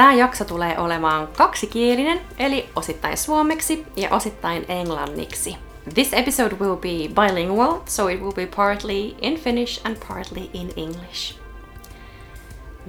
Tämä 0.00 0.12
jakso 0.12 0.44
tulee 0.44 0.78
olemaan 0.78 1.28
kaksikielinen, 1.28 2.20
eli 2.38 2.70
osittain 2.76 3.16
suomeksi 3.16 3.86
ja 3.96 4.10
osittain 4.10 4.64
englanniksi. 4.68 5.56
This 5.94 6.12
episode 6.12 6.56
will 6.60 6.76
be 6.76 6.88
bilingual, 6.88 7.80
so 7.86 8.08
it 8.08 8.20
will 8.20 8.32
be 8.32 8.46
partly 8.46 9.14
in 9.20 9.40
Finnish 9.40 9.80
and 9.86 9.96
partly 10.08 10.50
in 10.52 10.72
English. 10.76 11.38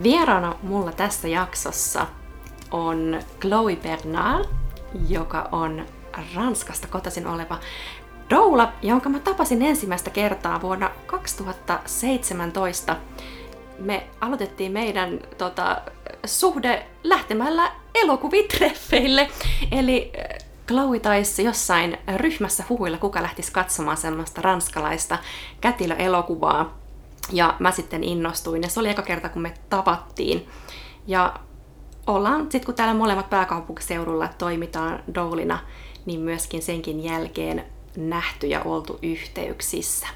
Vieraana 0.04 0.56
mulla 0.64 0.92
tässä 0.92 1.28
jaksossa 1.28 2.08
on 2.72 3.20
Chloe 3.42 3.76
Bernal, 3.76 4.46
joka 5.10 5.50
on 5.52 5.86
Ranskasta 6.36 6.88
kotoisin 6.88 7.28
oleva 7.28 7.60
doula, 8.30 8.74
jonka 8.82 9.10
mä 9.10 9.20
tapasin 9.20 9.62
ensimmäistä 9.62 10.10
kertaa 10.10 10.62
vuonna 10.62 10.92
2017 11.06 12.96
me 13.82 14.08
aloitettiin 14.22 14.72
meidän 14.72 15.20
tota, 15.38 15.82
suhde 16.26 16.86
lähtemällä 17.04 17.72
elokuvitreffeille. 17.96 19.30
Eli 19.72 20.12
äh, 20.20 20.48
Chloe 20.68 21.00
taisi 21.00 21.44
jossain 21.44 21.98
ryhmässä 22.16 22.64
huhuilla, 22.70 22.98
kuka 22.98 23.22
lähtisi 23.22 23.52
katsomaan 23.52 23.98
semmoista 23.98 24.42
ranskalaista 24.42 25.18
kätilöelokuvaa. 25.62 26.78
Ja 27.32 27.56
mä 27.60 27.72
sitten 27.72 28.04
innostuin, 28.04 28.64
ja 28.64 28.70
se 28.70 28.80
oli 28.80 28.90
eka 28.90 29.02
kerta, 29.02 29.30
kun 29.30 29.42
me 29.42 29.54
tavattiin. 29.70 30.48
Ja 31.08 31.34
ollaan, 32.08 32.42
sitten 32.42 32.66
kun 32.66 32.76
täällä 32.76 32.94
molemmat 32.94 33.30
pääkaupunkiseudulla 33.30 34.28
toimitaan 34.38 35.04
doulina, 35.16 35.60
niin 36.06 36.20
myöskin 36.20 36.62
senkin 36.62 37.04
jälkeen 37.04 37.66
nähty 37.98 38.48
ja 38.48 38.62
oltu 38.62 39.00
yhteyksissä. 39.02 40.08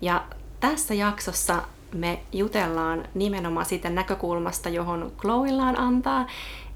Ja 0.00 0.24
tässä 0.60 0.94
jaksossa 0.94 1.62
me 1.94 2.20
jutellaan 2.32 3.04
nimenomaan 3.14 3.66
siitä 3.66 3.90
näkökulmasta, 3.90 4.68
johon 4.68 5.12
Chloillaan 5.20 5.78
antaa, 5.78 6.26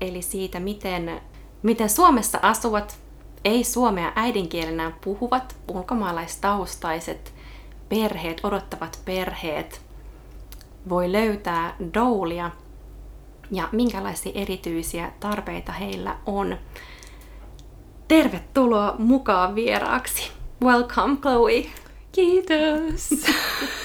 eli 0.00 0.22
siitä, 0.22 0.60
miten, 0.60 1.20
miten 1.62 1.90
Suomessa 1.90 2.38
asuvat, 2.42 2.98
ei 3.44 3.64
suomea 3.64 4.12
äidinkielenään 4.16 4.94
puhuvat 5.04 5.56
ulkomaalaistaustaiset 5.68 7.34
perheet, 7.88 8.40
odottavat 8.42 9.00
perheet, 9.04 9.80
voi 10.88 11.12
löytää 11.12 11.76
doulia 11.94 12.50
ja 13.50 13.68
minkälaisia 13.72 14.32
erityisiä 14.34 15.12
tarpeita 15.20 15.72
heillä 15.72 16.16
on. 16.26 16.56
Tervetuloa 18.08 18.94
mukaan 18.98 19.54
vieraaksi. 19.54 20.30
Welcome, 20.62 21.16
Chloe. 21.16 21.64
Kiitos. 22.12 23.10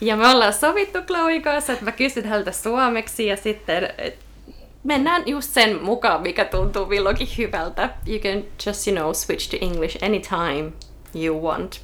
Ja 0.00 0.16
me 0.16 0.28
ollaan 0.28 0.52
sovittu 0.52 1.02
Chloe 1.02 1.40
kanssa, 1.40 1.72
että 1.72 1.84
mä 1.84 1.92
kysyn 1.92 2.24
häneltä 2.24 2.52
suomeksi 2.52 3.26
ja 3.26 3.36
sitten 3.36 3.88
mennään 4.84 5.22
just 5.26 5.50
sen 5.50 5.82
mukaan, 5.82 6.22
mikä 6.22 6.44
tuntuu 6.44 6.86
milloinkin 6.86 7.28
hyvältä. 7.38 7.90
You 8.06 8.18
can 8.18 8.44
just, 8.66 8.88
you 8.88 8.96
know, 8.96 9.14
switch 9.14 9.50
to 9.50 9.56
English 9.60 10.04
anytime 10.04 10.72
you 11.14 11.42
want. 11.42 11.80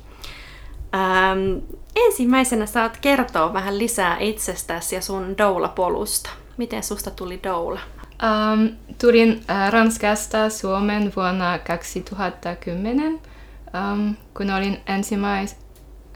Ähm, 0.95 1.59
ensimmäisenä 1.97 2.67
saat 2.67 2.99
kertoa 3.01 3.53
vähän 3.53 3.79
lisää 3.79 4.17
itsestäsi 4.19 4.95
ja 4.95 5.03
sun 5.03 5.39
doula-polusta. 5.39 6.31
Miten 6.57 6.83
susta 6.83 7.11
tuli 7.11 7.41
doula? 7.43 7.81
Um, 8.23 8.77
tulin 9.01 9.33
uh, 9.33 9.73
Ranskasta 9.73 10.51
Suomen 10.51 11.13
vuonna 11.17 11.59
2010, 11.59 13.13
um, 13.13 14.17
kun 14.37 14.51
olin 14.51 14.81
ensimmäis, 14.87 15.57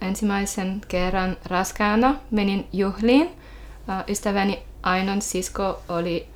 ensimmäisen 0.00 0.80
kerran 0.88 1.36
raskaana 1.44 2.14
menin 2.30 2.68
juhliin. 2.72 3.26
Uh, 3.26 4.10
ystäväni 4.10 4.62
Ainon 4.82 5.22
sisko 5.22 5.82
oli 5.88 6.26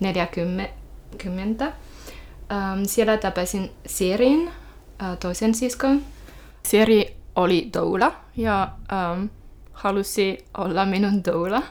40. 0.00 0.74
Um, 1.64 2.84
siellä 2.86 3.16
tapasin 3.16 3.70
Sirin, 3.86 4.50
toisen 5.20 5.54
siskon. 5.54 6.02
Siri 6.62 7.16
oli 7.36 7.70
doula 7.74 8.12
ja 8.36 8.72
um, 8.92 9.30
halusi 9.72 10.44
olla 10.58 10.84
minun 10.84 11.24
doula. 11.24 11.62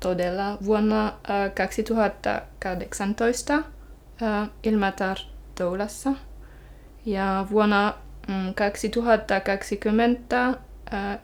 todella 0.00 0.58
vuonna 0.64 1.06
uh, 1.06 1.12
2018 1.54 3.58
uh, 3.58 3.64
Ilmatar 4.62 5.16
Doulassa. 5.60 6.12
Ja 7.04 7.46
vuonna 7.50 7.94
um, 8.28 8.54
2020 8.54 10.48
uh, 10.48 10.56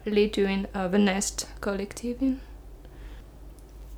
liityin 0.04 0.60
uh, 0.60 0.90
The 0.90 0.98
Nest-kollektiiviin. 0.98 2.40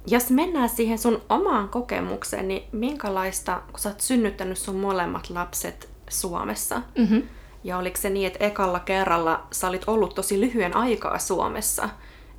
Jos 0.07 0.31
mennään 0.31 0.69
siihen 0.69 0.99
sun 0.99 1.23
omaan 1.29 1.69
kokemukseen, 1.69 2.49
niin 2.49 2.63
minkälaista, 2.73 3.63
kun 3.71 3.79
sä 3.79 3.89
oot 3.89 4.01
synnyttänyt 4.01 4.59
sun 4.59 4.77
molemmat 4.77 5.31
lapset 5.31 5.89
Suomessa, 6.11 6.83
mm-hmm. 6.99 7.23
ja 7.65 7.79
oliko 7.79 7.97
se 7.97 8.11
niin, 8.11 8.27
että 8.27 8.45
ekalla 8.45 8.81
kerralla 8.81 9.47
sä 9.53 9.69
olit 9.69 9.85
ollut 9.87 10.15
tosi 10.15 10.41
lyhyen 10.41 10.77
aikaa 10.77 11.19
Suomessa, 11.19 11.89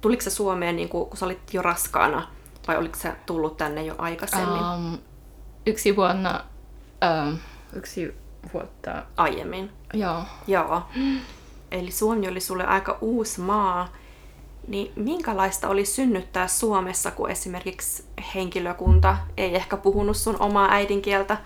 Tuliko 0.01 0.21
se 0.21 0.29
Suomeen, 0.29 0.75
niin 0.75 0.89
kuin, 0.89 1.09
kun 1.09 1.17
sä 1.17 1.25
olit 1.25 1.53
jo 1.53 1.61
raskaana, 1.61 2.27
vai 2.67 2.77
oliko 2.77 2.95
se 2.95 3.13
tullut 3.25 3.57
tänne 3.57 3.83
jo 3.83 3.95
aikaisemmin? 3.97 4.63
Um, 4.75 4.97
yksi 5.65 5.95
vuonna, 5.95 6.43
um, 7.27 7.37
yksi 7.73 8.15
vuotta, 8.53 9.03
Aiemmin. 9.17 9.71
joo. 9.93 10.21
Joo. 10.47 10.83
Eli 11.71 11.91
Suomi 11.91 12.27
oli 12.27 12.39
sulle 12.39 12.65
aika 12.65 12.97
uusi 13.01 13.41
maa. 13.41 13.93
Niin 14.67 14.91
minkälaista 14.95 15.69
oli 15.69 15.85
synnyttää 15.85 16.47
Suomessa, 16.47 17.11
kun 17.11 17.29
esimerkiksi 17.29 18.03
henkilökunta 18.35 19.17
ei 19.37 19.55
ehkä 19.55 19.77
puhunut 19.77 20.17
sun 20.17 20.35
omaa 20.39 20.71
äidinkieltä, 20.71 21.37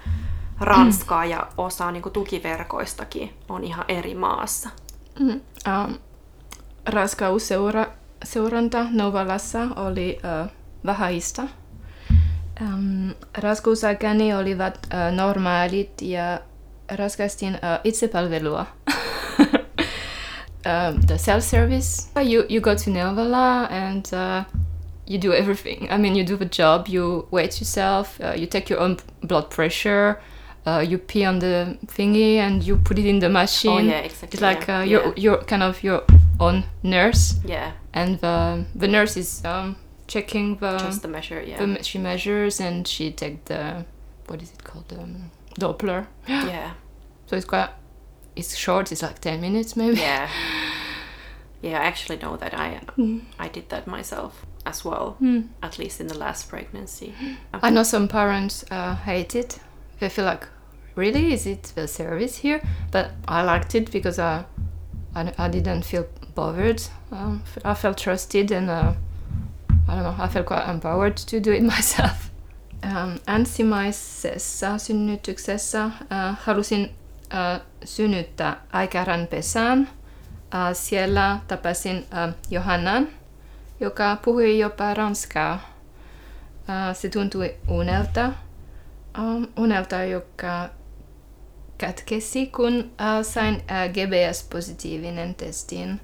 ranskaa 0.60 1.26
ja 1.26 1.48
osa 1.58 1.92
niin 1.92 2.04
kuin 2.04 2.14
tukiverkoistakin 2.14 3.34
on 3.50 3.64
ihan 3.64 3.86
eri 3.88 4.16
maassa? 4.16 4.70
Mm. 5.20 5.30
Um, 5.30 5.98
raskausseura, 6.86 7.86
seuranta 8.24 8.86
Novalassa 8.92 9.68
oli 9.76 10.18
uh, 10.44 10.52
vähäistä. 10.86 11.44
Um, 12.62 13.14
raskausaikani 13.38 14.34
olivat 14.36 14.80
uh, 14.86 15.16
normaalit 15.16 16.02
ja 16.02 16.40
raskastin 16.96 17.54
uh, 17.54 17.60
itsepalvelua. 17.84 18.66
Um, 20.66 21.02
the 21.02 21.18
self-service. 21.18 22.10
You, 22.22 22.46
you 22.50 22.60
go 22.62 22.76
to 22.76 22.90
Novala 22.90 23.70
and 23.72 24.12
uh, 24.14 24.46
you 25.08 25.18
do 25.18 25.34
everything. 25.34 25.88
I 25.90 25.98
mean, 25.98 26.16
you 26.16 26.24
do 26.24 26.38
the 26.38 26.46
job, 26.46 26.88
you 26.88 27.28
weight 27.32 27.60
yourself, 27.60 28.20
uh, 28.22 28.34
you 28.36 28.46
take 28.48 28.70
your 28.70 28.80
own 28.80 28.98
blood 29.24 29.50
pressure, 29.50 30.22
uh, 30.66 30.84
you 30.88 30.98
pee 30.98 31.26
on 31.26 31.40
the 31.40 31.78
thingy 31.88 32.36
and 32.36 32.64
you 32.64 32.78
put 32.78 33.00
it 33.00 33.06
in 33.06 33.20
the 33.20 33.30
machine. 33.30 33.72
Oh, 33.72 33.92
yeah, 33.92 34.00
exactly, 34.00 34.28
It's 34.38 34.42
like 34.42 34.68
yeah, 34.68 34.80
uh, 34.80 34.84
you're, 34.84 35.06
yeah. 35.08 35.14
you're 35.18 35.38
kind 35.44 35.64
of 35.64 35.84
your 35.84 36.04
own 36.40 36.64
nurse, 36.84 37.40
Yeah, 37.46 37.72
and 37.94 38.20
the, 38.20 38.66
the 38.76 38.88
nurse 38.88 39.18
is 39.18 39.44
um, 39.46 39.76
checking 40.08 40.58
the, 40.58 40.78
just 40.78 41.02
the 41.02 41.08
measure, 41.08 41.42
yeah. 41.42 41.58
the 41.64 41.84
she 41.84 41.98
measures 41.98 42.60
and 42.60 42.88
she 42.88 43.12
take 43.12 43.46
the 43.46 43.86
what 44.28 44.42
is 44.42 44.52
it 44.52 44.64
called 44.64 44.94
um, 44.98 45.32
Doppler. 45.60 46.08
yeah, 46.28 46.72
So 47.28 47.36
it's 47.36 47.46
quite 47.46 47.70
it's 48.36 48.56
short. 48.56 48.92
It's 48.92 49.02
like 49.02 49.20
ten 49.20 49.42
minutes 49.42 49.76
maybe. 49.76 50.00
yeah. 50.02 50.30
Yeah, 51.64 51.80
I 51.84 51.86
actually 51.88 52.18
know 52.18 52.38
that 52.38 52.54
I 52.54 52.80
I 53.46 53.48
did 53.50 53.70
that 53.70 53.86
myself 53.88 54.46
as 54.66 54.84
well, 54.86 55.16
Hmm. 55.20 55.40
at 55.62 55.78
least 55.78 56.02
in 56.02 56.08
the 56.08 56.18
last 56.18 56.50
pregnancy. 56.50 57.14
I 57.64 57.70
know 57.70 57.84
some 57.84 58.08
parents 58.08 58.66
uh, 58.72 58.96
hate 59.06 59.36
it. 59.40 59.60
They 60.00 60.10
feel 60.10 60.26
like, 60.26 60.48
really, 60.96 61.34
is 61.34 61.46
it 61.46 61.72
the 61.76 61.88
service 61.88 62.38
here? 62.42 62.62
But 62.92 63.06
I 63.28 63.44
liked 63.44 63.76
it 63.76 63.92
because 63.92 64.18
I, 64.20 64.44
I, 65.16 65.32
I 65.38 65.50
didn't 65.52 65.84
feel 65.86 66.06
bothered. 66.36 66.82
Um, 67.12 67.44
I 67.64 67.76
felt 67.76 67.98
trusted 67.98 68.52
and 68.52 68.70
uh, 68.70 68.94
I 69.88 69.94
don't 69.96 70.04
know, 70.04 70.16
I 70.26 70.28
felt 70.30 70.48
quite 70.48 70.68
empowered 70.68 71.16
to 71.28 71.40
do 71.40 71.52
it 71.52 71.64
myself. 71.76 72.32
Um, 72.84 73.20
ensimmäisessä 73.28 74.78
synnytyksessä 74.78 75.86
uh, 75.86 76.38
halusin 76.44 76.90
uh, 77.34 77.66
synnyttää 77.84 78.62
Aikäran 78.72 79.28
pesään. 79.28 79.80
Uh, 79.82 80.74
siellä 80.74 81.40
tapasin 81.48 81.98
uh, 81.98 82.34
Johannan, 82.50 83.08
joka 83.80 84.18
puhui 84.26 84.60
jopa 84.60 84.94
ranskaa. 84.94 85.72
Uh, 86.62 86.96
se 86.96 87.10
tuntui 87.10 87.56
unelta, 87.68 88.32
um, 89.20 89.48
unelta, 89.58 90.04
joka 90.04 90.70
katkesi, 91.80 92.48
kun 92.48 92.80
uh, 92.80 93.26
sain 93.26 93.56
uh, 93.56 93.62
GBS-positiivinen 93.94 95.36
testin 95.36 96.02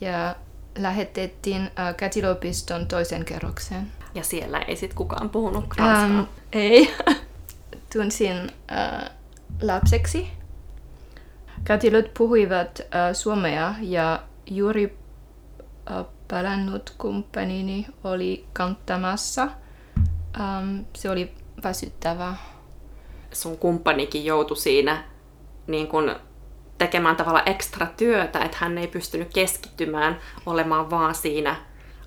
ja 0.00 0.36
lähetettiin 0.78 1.62
uh, 1.62 1.96
kätilöopiston 1.96 2.86
toisen 2.86 3.24
kerroksen. 3.24 3.92
Ja 4.14 4.24
siellä 4.24 4.58
ei 4.58 4.76
sit 4.76 4.94
kukaan 4.94 5.30
puhunut 5.30 5.64
ranskaa. 5.76 6.20
Um, 6.20 6.26
ei. 6.52 6.94
Tunsin 7.92 8.36
uh, 8.44 9.10
lapseksi. 9.62 10.37
Kätilöt 11.64 12.14
puhuivat 12.18 12.80
uh, 12.80 13.16
suomea 13.16 13.74
ja 13.80 14.22
juuri 14.46 14.98
uh, 15.90 16.06
palannut 16.30 16.94
kumppanini 16.98 17.86
oli 18.04 18.46
kantamassa. 18.52 19.48
Um, 20.40 20.84
se 20.96 21.10
oli 21.10 21.34
väsyttävää. 21.64 22.36
sun 23.32 23.58
kumppanikin 23.58 24.24
joutui 24.24 24.56
siinä 24.56 25.04
niin 25.66 25.86
kun 25.86 26.16
tekemään 26.78 27.16
tavalla 27.16 27.42
ekstra 27.46 27.86
työtä, 27.96 28.38
että 28.38 28.56
hän 28.60 28.78
ei 28.78 28.86
pystynyt 28.86 29.34
keskittymään 29.34 30.18
olemaan 30.46 30.90
vaan 30.90 31.14
siinä 31.14 31.56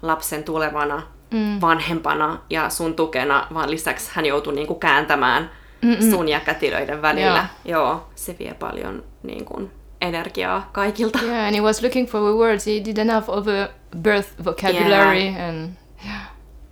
lapsen 0.02 0.44
tulevana 0.44 1.02
mm. 1.32 1.62
vanhempana 1.62 2.42
ja 2.50 2.70
sun 2.70 2.94
tukena, 2.94 3.48
vaan 3.54 3.72
lisäksi 3.72 4.12
hän 4.14 4.26
joutui 4.26 4.54
niin 4.54 4.68
kuin 4.68 4.80
kääntämään 4.80 5.52
Mm-mm. 5.82 6.12
sun 6.12 6.30
ja 6.30 6.40
kätilöiden 6.40 7.02
välillä. 7.02 7.46
Joo. 7.66 7.82
Joo, 7.84 8.10
se 8.16 8.36
vie 8.40 8.54
paljon 8.54 9.04
niin 9.24 9.46
kuin, 9.46 9.72
energiaa 10.02 10.70
kaikilta. 10.72 11.20
Yeah, 11.26 11.48
and 11.48 11.56
he 11.56 11.62
was 11.62 11.82
looking 11.82 12.10
for 12.10 12.22
the 12.22 12.38
words. 12.38 12.66
He 12.66 12.72
didn't 12.72 13.12
have 13.12 13.26
all 13.28 13.42
the 13.42 13.70
birth 13.98 14.30
vocabulary. 14.46 15.20
Yeah. 15.20 15.50
And 15.50 15.70
yeah. 16.06 16.32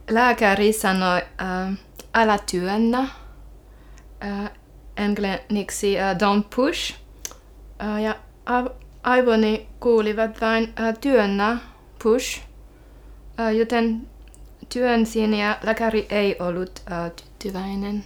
Lääkäri 0.09 0.73
sanoi, 0.73 1.21
uh, 1.21 1.73
älä 2.13 2.39
työnnä. 2.51 2.99
Uh, 2.99 4.49
englanniksi 4.97 5.95
uh, 5.95 6.17
don't 6.17 6.43
push. 6.55 6.95
Uh, 7.83 8.01
ja 8.01 8.15
aivoni 9.03 9.67
kuulivat 9.79 10.41
vain 10.41 10.63
uh, 10.63 10.97
työnnä, 11.01 11.57
push. 12.03 12.41
Uh, 13.39 13.57
joten 13.57 14.07
työnsin 14.73 15.33
ja 15.33 15.57
lääkäri 15.63 16.07
ei 16.09 16.35
ollut 16.39 16.81
uh, 16.91 17.11
tyytyväinen. 17.15 18.03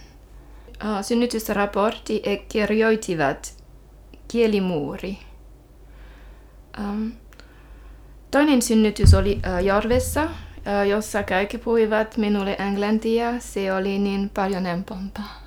Uh, 0.82 1.04
synnytysraportti 1.04 2.20
e 2.24 2.36
kirjoitivat 2.36 3.64
kielimuuri. 4.28 5.18
Toinen 8.30 8.62
synnytys 8.62 9.14
oli 9.14 9.34
uh, 9.34 9.64
Jorvessa, 9.64 10.22
uh, 10.24 10.88
jossa 10.88 11.22
kaikki 11.22 11.58
puhuivat 11.58 12.16
minulle 12.16 12.56
englantia. 12.58 13.40
Se 13.40 13.72
oli 13.72 13.98
niin 13.98 14.30
paljon 14.34 14.64
helpompaa. 14.64 15.42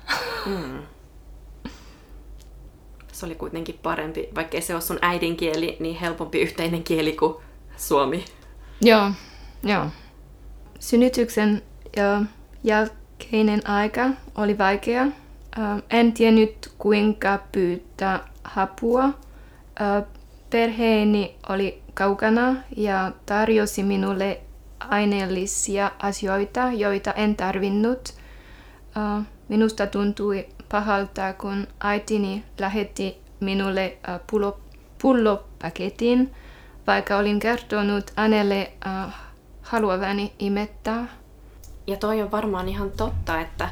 Mm. 0.46 0.78
Se 3.12 3.26
oli 3.26 3.34
kuitenkin 3.34 3.78
parempi, 3.82 4.28
vaikkei 4.34 4.62
se 4.62 4.74
ole 4.74 4.80
sun 4.80 4.98
äidinkieli, 5.02 5.76
niin 5.80 5.96
helpompi 5.96 6.40
yhteinen 6.40 6.84
kieli 6.84 7.12
kuin 7.12 7.34
suomi. 7.76 8.24
Joo, 8.80 9.10
joo. 9.62 9.86
Synnytyksen 10.80 11.62
jälkeinen 12.64 13.68
aika 13.68 14.10
oli 14.34 14.58
vaikea. 14.58 15.06
En 15.90 16.12
tiennyt 16.12 16.72
kuinka 16.78 17.38
pyytää 17.52 18.20
apua. 18.56 19.10
Perheeni 20.50 21.36
oli 21.48 21.82
kaukana 21.94 22.56
ja 22.76 23.12
tarjosi 23.26 23.82
minulle 23.82 24.40
aineellisia 24.80 25.90
asioita, 25.98 26.72
joita 26.72 27.12
en 27.12 27.36
tarvinnut. 27.36 28.14
Minusta 29.48 29.86
tuntui 29.86 30.46
pahalta, 30.68 31.32
kun 31.32 31.66
äitini 31.80 32.44
lähetti 32.58 33.20
minulle 33.40 33.98
pullo, 34.30 34.60
pullopaketin, 35.02 36.34
vaikka 36.86 37.16
olin 37.16 37.40
kertonut 37.40 38.10
hänelle 38.16 38.72
haluavani 39.62 40.32
imettää. 40.38 41.06
Ja 41.86 41.96
toi 41.96 42.22
on 42.22 42.30
varmaan 42.30 42.68
ihan 42.68 42.90
totta, 42.90 43.40
että 43.40 43.70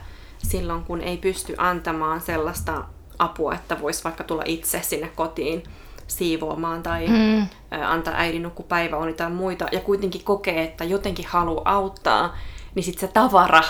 silloin 0.50 0.84
kun 0.84 1.00
ei 1.00 1.16
pysty 1.16 1.54
antamaan 1.58 2.20
sellaista 2.20 2.84
apua, 3.18 3.54
että 3.54 3.80
voisi 3.80 4.04
vaikka 4.04 4.24
tulla 4.24 4.42
itse 4.46 4.82
sinne 4.82 5.10
kotiin 5.14 5.62
siivoamaan 6.06 6.82
tai 6.82 7.06
mm. 7.08 7.46
antaa 7.86 8.14
äidin 8.16 8.42
nukkupäiväuni 8.42 9.12
tai 9.12 9.30
muita, 9.30 9.66
ja 9.72 9.80
kuitenkin 9.80 10.24
kokee, 10.24 10.62
että 10.62 10.84
jotenkin 10.84 11.26
haluaa 11.28 11.74
auttaa, 11.74 12.36
niin 12.74 12.84
sitten 12.84 13.08
se 13.08 13.12
tavara 13.14 13.62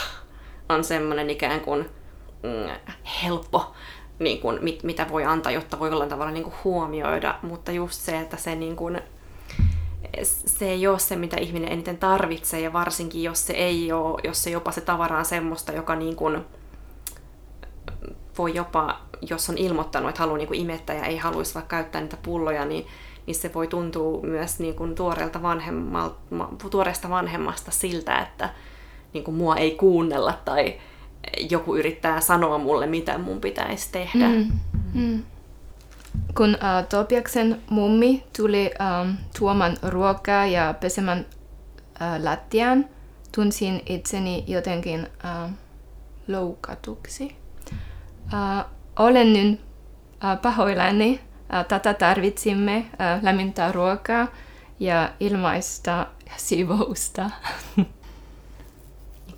on 0.68 0.84
semmoinen 0.84 1.30
ikään 1.30 1.60
kuin 1.60 1.90
mm, 2.42 2.94
helppo, 3.22 3.74
niin 4.18 4.40
kuin, 4.40 4.58
mit, 4.60 4.82
mitä 4.82 5.06
voi 5.08 5.24
antaa, 5.24 5.52
jotta 5.52 5.78
voi 5.78 5.88
jollain 5.88 6.10
tavalla 6.10 6.32
niin 6.32 6.44
kuin 6.44 6.56
huomioida, 6.64 7.38
mutta 7.42 7.72
just 7.72 8.00
se, 8.00 8.20
että 8.20 8.36
se, 8.36 8.54
niin 8.54 8.76
kuin, 8.76 9.00
se 10.22 10.68
ei 10.70 10.86
ole 10.86 10.98
se, 10.98 11.16
mitä 11.16 11.36
ihminen 11.36 11.72
eniten 11.72 11.98
tarvitsee, 11.98 12.60
ja 12.60 12.72
varsinkin 12.72 13.22
jos 13.22 13.46
se 13.46 13.52
ei 13.52 13.92
ole, 13.92 14.20
jos 14.24 14.44
se 14.44 14.50
jopa 14.50 14.72
se 14.72 14.80
tavara 14.80 15.18
on 15.18 15.24
semmoista, 15.24 15.72
joka 15.72 15.96
niin 15.96 16.16
kuin, 16.16 16.44
voi 18.38 18.54
jopa, 18.54 19.00
jos 19.30 19.50
on 19.50 19.58
ilmoittanut, 19.58 20.08
että 20.08 20.20
haluaa 20.20 20.38
niin 20.38 20.48
kuin 20.48 20.60
imettää 20.60 20.96
ja 20.96 21.04
ei 21.04 21.16
haluaisi 21.16 21.54
vaikka 21.54 21.76
käyttää 21.76 22.00
niitä 22.00 22.16
pulloja, 22.22 22.64
niin, 22.64 22.86
niin 23.26 23.34
se 23.34 23.54
voi 23.54 23.66
tuntua 23.66 24.22
myös 24.22 24.58
niin 24.58 24.74
kuin 24.74 24.94
tuoreelta 24.94 25.42
vanhemmalta, 25.42 26.16
tuoreesta 26.70 27.10
vanhemmasta 27.10 27.70
siltä, 27.70 28.18
että 28.18 28.50
niin 29.12 29.24
kuin 29.24 29.34
mua 29.34 29.56
ei 29.56 29.70
kuunnella 29.70 30.38
tai 30.44 30.78
joku 31.50 31.76
yrittää 31.76 32.20
sanoa 32.20 32.58
mulle, 32.58 32.86
mitä 32.86 33.18
mun 33.18 33.40
pitäisi 33.40 33.88
tehdä. 33.92 34.28
Mm. 34.28 34.52
Mm. 34.94 35.22
Kun 36.36 36.50
uh, 36.54 36.88
Topiaksen 36.88 37.62
mummi 37.70 38.24
tuli 38.36 38.70
um, 39.02 39.16
tuomaan 39.38 39.76
ruokaa 39.82 40.46
ja 40.46 40.74
pesemään 40.80 41.26
äh, 42.02 42.22
lattiaan, 42.22 42.88
tunsin 43.34 43.82
itseni 43.86 44.44
jotenkin 44.46 45.06
äh, 45.24 45.50
loukatuksi. 46.28 47.36
Äh, 48.34 48.64
olen 48.98 49.32
nyt 49.32 49.60
äh, 50.24 50.40
pahoillani. 50.42 51.20
Äh, 51.54 51.66
tätä 51.66 51.94
tarvitsimme, 51.94 52.76
äh, 52.76 53.22
lämmintä 53.22 53.72
ruokaa 53.72 54.28
ja 54.80 55.10
ilmaista 55.20 56.06
siivousta. 56.36 57.30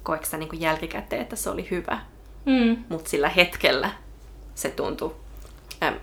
Koetko 0.03 0.37
niin 0.37 0.61
jälkikäteen, 0.61 1.23
että 1.23 1.37
se 1.37 1.51
oli 1.51 1.69
hyvä? 1.71 2.01
Mm. 2.45 2.85
Mutta 2.89 3.11
sillä 3.11 3.29
hetkellä 3.29 3.91
se 4.55 4.69
tuntui... 4.71 5.15
Um, 5.89 5.95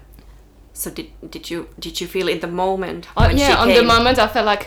so 0.73 0.89
did, 0.95 1.05
did 1.33 1.41
you 1.51 1.65
did 1.85 2.01
you 2.01 2.09
feel 2.09 2.27
in 2.27 2.39
the 2.39 2.47
moment 2.47 3.09
Oh, 3.15 3.23
when 3.23 3.37
she 3.37 3.45
yeah, 3.47 3.61
on 3.61 3.67
came? 3.67 3.79
the 3.79 3.93
moment 3.93 4.17
I 4.17 4.27
felt 4.33 4.47
like, 4.47 4.65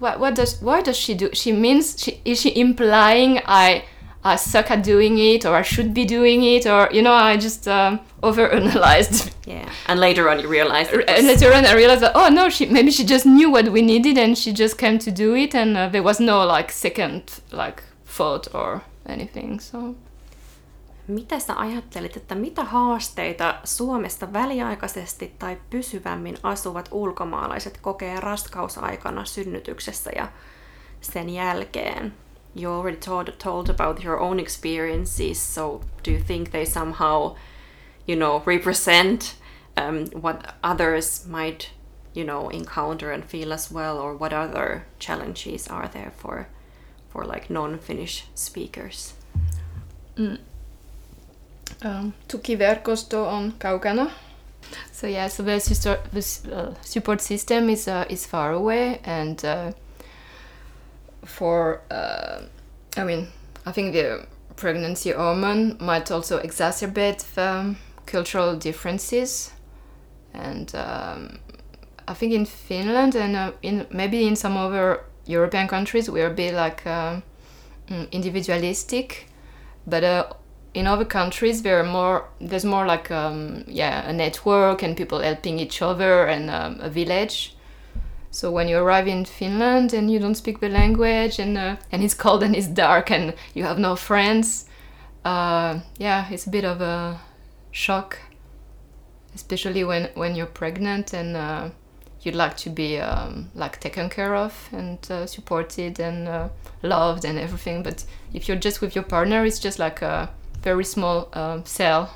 what, 0.00 0.18
what 0.18 0.36
does, 0.36 0.62
why 0.62 0.82
does 0.84 1.06
she 1.06 1.14
do? 1.14 1.28
She 1.32 1.52
means, 1.52 2.04
she, 2.04 2.20
is 2.24 2.40
she 2.42 2.60
implying 2.60 3.38
I, 3.46 3.84
I 4.24 4.36
suck 4.36 4.70
at 4.70 4.84
doing 4.84 5.18
it 5.18 5.44
or 5.44 5.56
I 5.56 5.62
should 5.62 5.92
be 5.92 6.04
doing 6.04 6.44
it 6.44 6.66
or, 6.66 6.88
you 6.92 7.02
know, 7.02 7.12
I 7.12 7.36
just 7.36 7.66
um, 7.66 8.00
overanalyzed. 8.22 9.30
Yeah, 9.44 9.68
and 9.88 9.98
later 9.98 10.30
on 10.30 10.38
you 10.38 10.46
realized 10.46 10.92
And 10.92 11.26
later 11.26 11.52
on 11.52 11.66
I 11.66 11.74
realized 11.74 12.02
that, 12.02 12.12
oh 12.14 12.28
no, 12.28 12.48
she, 12.48 12.66
maybe 12.66 12.92
she 12.92 13.04
just 13.04 13.26
knew 13.26 13.50
what 13.50 13.68
we 13.68 13.82
needed 13.82 14.16
and 14.16 14.38
she 14.38 14.52
just 14.52 14.78
came 14.78 14.98
to 15.00 15.10
do 15.10 15.34
it 15.34 15.52
and 15.54 15.76
uh, 15.76 15.88
there 15.88 16.02
was 16.02 16.20
no 16.20 16.46
like 16.46 16.70
second 16.70 17.22
like 17.50 17.82
thought 18.06 18.46
or 18.54 18.82
anything, 19.06 19.60
so. 19.60 19.94
Mitä 21.08 21.38
sä 21.38 21.54
ajattelit, 21.56 22.16
että 22.16 22.34
mitä 22.34 22.64
haasteita 22.64 23.54
Suomesta 23.64 24.32
väliaikaisesti 24.32 25.34
tai 25.38 25.58
pysyvämmin 25.70 26.36
asuvat 26.42 26.88
ulkomaalaiset 26.92 27.78
kokee 27.80 28.20
raskausaikana 28.20 29.24
synnytyksessä 29.24 30.10
ja 30.16 30.28
sen 31.00 31.30
jälkeen? 31.30 32.14
You 32.54 32.68
already 32.68 32.98
told, 32.98 33.38
told 33.38 33.70
about 33.70 34.02
your 34.02 34.20
own 34.20 34.38
experiences, 34.38 35.38
so 35.40 35.80
do 36.02 36.10
you 36.12 36.18
think 36.18 36.50
they 36.50 36.64
somehow, 36.64 37.36
you 38.06 38.14
know, 38.14 38.42
represent 38.44 39.36
um, 39.76 40.06
what 40.08 40.54
others 40.62 41.26
might, 41.26 41.70
you 42.12 42.24
know, 42.24 42.50
encounter 42.50 43.10
and 43.10 43.24
feel 43.24 43.52
as 43.52 43.70
well, 43.70 43.98
or 43.98 44.14
what 44.14 44.32
other 44.32 44.84
challenges 44.98 45.66
are 45.68 45.88
there 45.88 46.12
for, 46.16 46.46
for 47.08 47.24
like 47.24 47.48
non-Finnish 47.48 48.26
speakers? 48.34 49.14
Um, 51.82 52.12
tukiverkosto 52.28 53.26
on 53.26 53.52
kaukana. 53.52 54.10
So 54.92 55.06
yeah, 55.06 55.28
so 55.28 55.42
the, 55.42 55.58
uh, 56.52 56.74
support 56.82 57.20
system 57.20 57.70
is 57.70 57.88
uh, 57.88 58.04
is 58.08 58.26
far 58.26 58.52
away, 58.52 59.00
and 59.04 59.42
uh, 59.44 59.72
for 61.24 61.80
uh, 61.90 62.42
I 62.96 63.04
mean, 63.04 63.28
I 63.64 63.72
think 63.72 63.92
the 63.94 64.26
pregnancy 64.56 65.12
hormone 65.12 65.76
might 65.80 66.10
also 66.10 66.40
exacerbate 66.40 67.24
cultural 68.06 68.56
differences, 68.56 69.52
and 70.34 70.74
um, 70.74 71.38
I 72.06 72.14
think 72.14 72.32
in 72.32 72.44
Finland 72.44 73.14
and 73.14 73.36
uh, 73.36 73.52
in 73.62 73.86
maybe 73.90 74.26
in 74.26 74.36
some 74.36 74.56
other 74.56 75.04
European 75.26 75.68
countries 75.68 76.10
we're 76.10 76.26
a 76.26 76.34
bit 76.34 76.54
like 76.54 76.86
um, 76.86 77.22
mm, 77.88 78.10
individualistic, 78.10 79.28
but 79.86 80.04
uh, 80.04 80.24
in 80.74 80.86
other 80.86 81.04
countries 81.04 81.62
there 81.62 81.78
are 81.78 81.84
more 81.84 82.28
there's 82.40 82.64
more 82.64 82.86
like 82.86 83.10
um, 83.10 83.64
yeah 83.66 84.08
a 84.08 84.12
network 84.12 84.82
and 84.82 84.96
people 84.96 85.20
helping 85.20 85.58
each 85.58 85.82
other 85.82 86.26
and 86.26 86.50
um, 86.50 86.78
a 86.80 86.88
village 86.88 87.54
so 88.34 88.50
when 88.50 88.66
you 88.68 88.76
arrive 88.78 89.06
in 89.06 89.24
finland 89.24 89.92
and 89.92 90.10
you 90.10 90.18
don't 90.18 90.34
speak 90.36 90.58
the 90.60 90.68
language 90.68 91.38
and 91.38 91.56
uh, 91.58 91.76
and 91.92 92.02
it's 92.02 92.14
cold 92.14 92.42
and 92.42 92.56
it's 92.56 92.66
dark 92.66 93.10
and 93.10 93.34
you 93.54 93.62
have 93.64 93.78
no 93.78 93.94
friends 93.94 94.64
uh, 95.24 95.78
yeah 95.98 96.26
it's 96.32 96.46
a 96.46 96.50
bit 96.50 96.64
of 96.64 96.80
a 96.80 97.20
shock 97.70 98.18
especially 99.34 99.84
when 99.84 100.08
when 100.14 100.34
you're 100.34 100.46
pregnant 100.60 101.12
and 101.14 101.36
uh, 101.36 101.68
you'd 102.22 102.34
like 102.34 102.56
to 102.56 102.70
be 102.70 102.98
um, 102.98 103.50
like 103.54 103.78
taken 103.80 104.08
care 104.08 104.34
of 104.34 104.68
and 104.72 104.98
uh, 105.10 105.26
supported 105.26 105.98
and 106.00 106.28
uh, 106.28 106.48
loved 106.82 107.24
and 107.24 107.38
everything 107.38 107.82
but 107.82 108.04
if 108.32 108.48
you're 108.48 108.56
just 108.64 108.80
with 108.80 108.94
your 108.94 109.04
partner 109.04 109.44
it's 109.44 109.58
just 109.58 109.78
like 109.78 110.02
a 110.02 110.28
very 110.62 110.84
small 110.84 111.28
um, 111.34 111.64
cell 111.64 112.08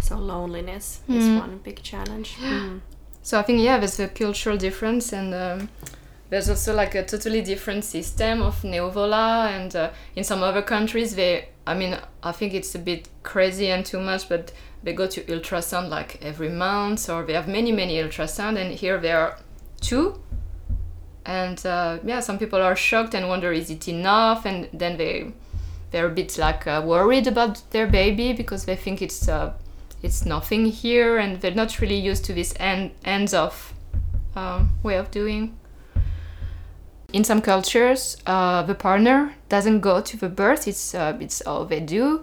So 0.00 0.16
loneliness 0.16 1.00
is 1.08 1.24
Mm. 1.24 1.40
one 1.40 1.58
big 1.64 1.82
challenge. 1.82 2.36
Mm. 2.40 2.80
So 3.28 3.38
i 3.38 3.42
think 3.42 3.60
yeah 3.60 3.78
there's 3.78 4.00
a 4.00 4.08
cultural 4.08 4.56
difference 4.56 5.12
and 5.12 5.34
um, 5.34 5.68
there's 6.30 6.48
also 6.48 6.74
like 6.74 6.94
a 6.94 7.04
totally 7.04 7.42
different 7.42 7.84
system 7.84 8.40
of 8.42 8.62
neuvola 8.62 9.48
and 9.48 9.76
uh, 9.76 9.90
in 10.16 10.24
some 10.24 10.42
other 10.42 10.62
countries 10.62 11.14
they 11.14 11.48
i 11.66 11.74
mean 11.74 11.98
i 12.22 12.32
think 12.32 12.54
it's 12.54 12.74
a 12.74 12.78
bit 12.78 13.08
crazy 13.22 13.68
and 13.68 13.84
too 13.84 14.00
much 14.00 14.28
but 14.28 14.52
they 14.82 14.92
go 14.92 15.06
to 15.06 15.20
ultrasound 15.24 15.88
like 15.90 16.18
every 16.22 16.48
month 16.48 17.10
or 17.10 17.22
they 17.24 17.34
have 17.34 17.48
many 17.48 17.72
many 17.72 17.96
ultrasound 17.96 18.56
and 18.56 18.72
here 18.74 18.98
there 18.98 19.18
are 19.18 19.38
two. 19.80 20.20
And 21.26 21.64
uh, 21.66 21.98
yeah 22.04 22.20
some 22.20 22.38
people 22.38 22.60
are 22.60 22.76
shocked 22.76 23.14
and 23.14 23.28
wonder 23.28 23.52
is 23.52 23.70
it 23.70 23.88
enough? 23.88 24.46
And 24.46 24.68
then 24.72 24.96
they 24.96 25.32
they're 25.90 26.06
a 26.06 26.10
bit 26.10 26.38
like 26.38 26.66
uh, 26.66 26.82
worried 26.84 27.26
about 27.26 27.62
their 27.70 27.86
baby 27.86 28.32
because 28.32 28.64
they 28.64 28.76
think 28.76 29.02
it's 29.02 29.28
uh, 29.28 29.52
it's 30.02 30.24
nothing 30.24 30.66
here 30.66 31.18
and 31.18 31.40
they're 31.40 31.54
not 31.54 31.80
really 31.80 31.98
used 31.98 32.24
to 32.26 32.32
this 32.32 32.54
end 32.58 32.92
ends 33.04 33.34
of 33.34 33.74
um, 34.36 34.70
way 34.82 34.96
of 34.96 35.10
doing. 35.10 35.56
In 37.12 37.24
some 37.24 37.40
cultures 37.40 38.16
uh, 38.26 38.62
the 38.62 38.74
partner 38.74 39.34
doesn't 39.48 39.80
go 39.80 40.00
to 40.00 40.16
the 40.16 40.28
birth 40.28 40.68
it's 40.68 40.94
uh, 40.94 41.16
it's 41.20 41.40
all 41.42 41.64
they 41.64 41.80
do. 41.80 42.22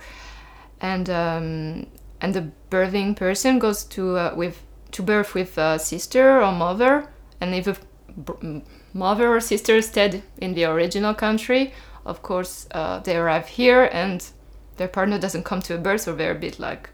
And 0.81 1.09
um, 1.09 1.87
and 2.21 2.33
the 2.33 2.51
birthing 2.69 3.15
person 3.15 3.59
goes 3.59 3.83
to 3.85 4.17
uh, 4.17 4.33
with 4.35 4.61
to 4.91 5.03
birth 5.03 5.33
with 5.33 5.57
a 5.57 5.79
sister 5.79 6.41
or 6.41 6.51
mother. 6.51 7.09
And 7.41 7.53
if 7.53 7.65
the 7.65 8.61
mother 8.93 9.27
or 9.27 9.39
sister 9.41 9.81
stayed 9.81 10.23
in 10.37 10.53
the 10.53 10.63
original 10.63 11.13
country 11.13 11.73
of 12.05 12.21
course 12.21 12.67
uh, 12.71 12.99
they 12.99 13.17
arrive 13.17 13.47
here 13.47 13.89
and 13.91 14.31
their 14.77 14.87
partner 14.87 15.19
doesn't 15.19 15.43
come 15.43 15.61
to 15.61 15.75
a 15.75 15.77
birth 15.77 16.01
so 16.01 16.15
they're 16.15 16.31
a 16.31 16.39
bit 16.39 16.59
like 16.59 16.89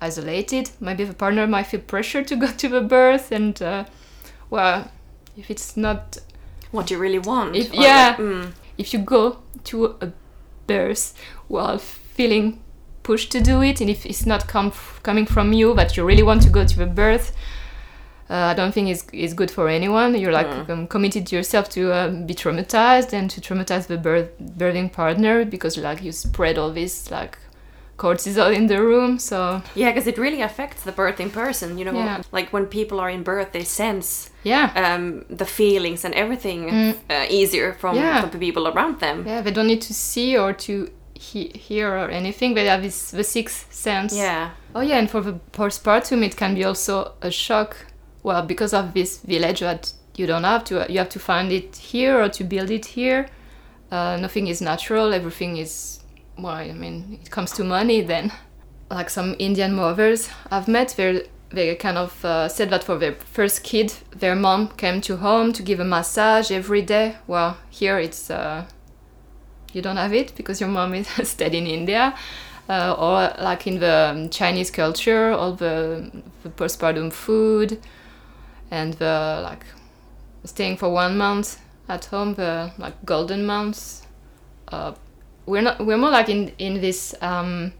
isolated 0.00 0.70
maybe 0.80 1.04
the 1.04 1.14
partner 1.14 1.46
might 1.46 1.66
feel 1.66 1.80
pressure 1.80 2.22
to 2.24 2.36
go 2.36 2.46
to 2.46 2.68
the 2.68 2.80
birth 2.80 3.32
and 3.32 3.60
uh, 3.62 3.84
well 4.50 4.90
if 5.36 5.50
it's 5.50 5.76
not 5.76 6.18
What 6.72 6.90
you 6.90 6.98
really 6.98 7.18
want. 7.18 7.56
If- 7.56 7.74
yeah. 7.74 8.08
like, 8.10 8.18
mm, 8.18 8.52
if 8.78 8.92
you 8.92 9.00
go 9.00 9.38
to 9.64 9.96
a 10.00 10.08
birth 10.66 11.14
while 11.48 11.78
feeling 11.78 12.60
pushed 13.02 13.32
to 13.32 13.40
do 13.40 13.62
it 13.62 13.80
and 13.80 13.90
if 13.90 14.04
it's 14.06 14.24
not 14.26 14.46
come 14.46 14.70
coming 15.02 15.26
from 15.26 15.52
you 15.52 15.74
that 15.74 15.96
you 15.96 16.04
really 16.06 16.22
want 16.22 16.42
to 16.42 16.50
go 16.50 16.64
to 16.64 16.76
the 16.78 16.86
birth 16.86 17.32
uh, 18.30 18.52
I 18.52 18.54
don't 18.54 18.72
think 18.72 18.88
it's, 18.88 19.04
it's 19.12 19.34
good 19.34 19.50
for 19.50 19.68
anyone. 19.68 20.14
You're 20.14 20.30
like 20.32 20.46
Mm. 20.46 20.70
um, 20.70 20.86
committed 20.86 21.26
to 21.26 21.36
yourself 21.36 21.68
to 21.70 21.80
uh, 21.92 22.08
be 22.28 22.32
traumatized 22.34 23.12
and 23.12 23.28
to 23.30 23.40
traumatize 23.40 23.88
the 23.88 23.96
birth 23.98 24.28
birthing 24.58 24.92
partner 24.92 25.44
because 25.44 25.76
like 25.76 26.00
you 26.04 26.12
spread 26.12 26.56
all 26.56 26.70
this 26.72 27.10
like 27.10 27.38
cortisol 28.04 28.50
in 28.54 28.66
the 28.66 28.78
room. 28.90 29.18
So 29.18 29.36
yeah, 29.74 29.90
because 29.92 30.06
it 30.12 30.18
really 30.18 30.42
affects 30.42 30.82
the 30.82 30.92
birthing 30.92 31.30
person. 31.32 31.78
You 31.78 31.84
know, 31.86 31.92
Yeah. 31.98 32.22
like 32.32 32.48
when 32.54 32.66
people 32.66 32.98
are 33.00 33.10
in 33.16 33.22
birth, 33.22 33.50
they 33.52 33.64
sense 33.64 34.30
yeah, 34.44 34.66
um, 34.84 35.24
the 35.38 35.44
feelings 35.46 36.04
and 36.04 36.14
everything 36.14 36.60
Mm. 36.70 36.94
uh, 37.10 37.26
easier 37.40 37.72
from, 37.80 37.96
Yeah. 37.96 38.20
from 38.20 38.30
the 38.30 38.38
people 38.46 38.64
around 38.68 38.98
them. 39.00 39.24
yeah, 39.26 39.42
they 39.44 39.52
don't 39.52 39.66
need 39.66 39.82
to 39.82 39.92
see 39.94 40.38
or 40.38 40.52
to 40.66 40.72
he- 41.14 41.52
hear 41.68 41.88
or 42.02 42.08
anything. 42.10 42.54
They 42.54 42.66
have 42.68 42.82
this 42.82 43.10
the 43.10 43.24
sixth 43.24 43.66
sense. 43.72 44.16
Yeah. 44.16 44.50
Oh 44.74 44.82
yeah, 44.82 44.98
and 45.00 45.08
for 45.10 45.20
the 45.22 45.34
postpartum, 45.52 46.22
it 46.24 46.36
can 46.36 46.54
be 46.54 46.64
also 46.64 47.12
a 47.22 47.30
shock. 47.30 47.76
Well, 48.22 48.42
because 48.46 48.72
of 48.76 48.92
this 48.92 49.20
village 49.26 49.60
that 49.60 49.92
you 50.16 50.26
don't 50.26 50.44
have 50.44 50.62
to, 50.64 50.74
you 50.92 50.98
have 50.98 51.08
to 51.10 51.18
find 51.18 51.50
it 51.52 51.76
here 51.92 52.14
or 52.22 52.28
to 52.30 52.44
build 52.44 52.70
it 52.70 52.86
here. 52.96 53.26
Uh, 53.92 54.16
nothing 54.20 54.46
is 54.48 54.60
natural. 54.60 55.12
Everything 55.12 55.56
is, 55.56 55.99
well, 56.42 56.54
I 56.54 56.72
mean, 56.72 57.18
it 57.22 57.30
comes 57.30 57.52
to 57.52 57.64
money 57.64 58.00
then. 58.00 58.32
Like 58.90 59.10
some 59.10 59.36
Indian 59.38 59.74
mothers 59.74 60.30
I've 60.50 60.66
met, 60.66 60.94
they 60.96 61.28
they 61.50 61.74
kind 61.76 61.98
of 61.98 62.24
uh, 62.24 62.48
said 62.48 62.70
that 62.70 62.84
for 62.84 62.98
their 62.98 63.14
first 63.14 63.62
kid, 63.62 63.92
their 64.16 64.36
mom 64.36 64.68
came 64.68 65.00
to 65.02 65.16
home 65.16 65.52
to 65.52 65.62
give 65.62 65.80
a 65.80 65.84
massage 65.84 66.50
every 66.50 66.82
day. 66.82 67.16
Well, 67.26 67.56
here 67.70 67.98
it's 67.98 68.30
uh, 68.30 68.66
you 69.72 69.82
don't 69.82 69.96
have 69.96 70.12
it 70.12 70.34
because 70.36 70.60
your 70.60 70.70
mom 70.70 70.94
is 70.94 71.08
stayed 71.28 71.54
in 71.54 71.66
India 71.66 72.14
uh, 72.70 72.94
or 72.96 73.42
like 73.42 73.66
in 73.66 73.80
the 73.80 74.12
um, 74.12 74.30
Chinese 74.30 74.70
culture, 74.70 75.32
all 75.32 75.52
the, 75.52 76.10
the 76.42 76.50
postpartum 76.50 77.12
food 77.12 77.80
and 78.70 78.94
the 78.94 79.40
like 79.42 79.64
staying 80.44 80.76
for 80.76 80.88
one 80.88 81.18
month 81.18 81.60
at 81.88 82.04
home, 82.06 82.34
the 82.34 82.72
like 82.78 82.94
golden 83.04 83.44
months. 83.44 84.06
Uh, 84.68 84.92
we're 85.46 85.62
not. 85.62 85.78
We're 85.84 85.98
more 85.98 86.10
like 86.10 86.28
in 86.28 86.52
in 86.58 86.80
this 86.80 87.14
um, 87.22 87.72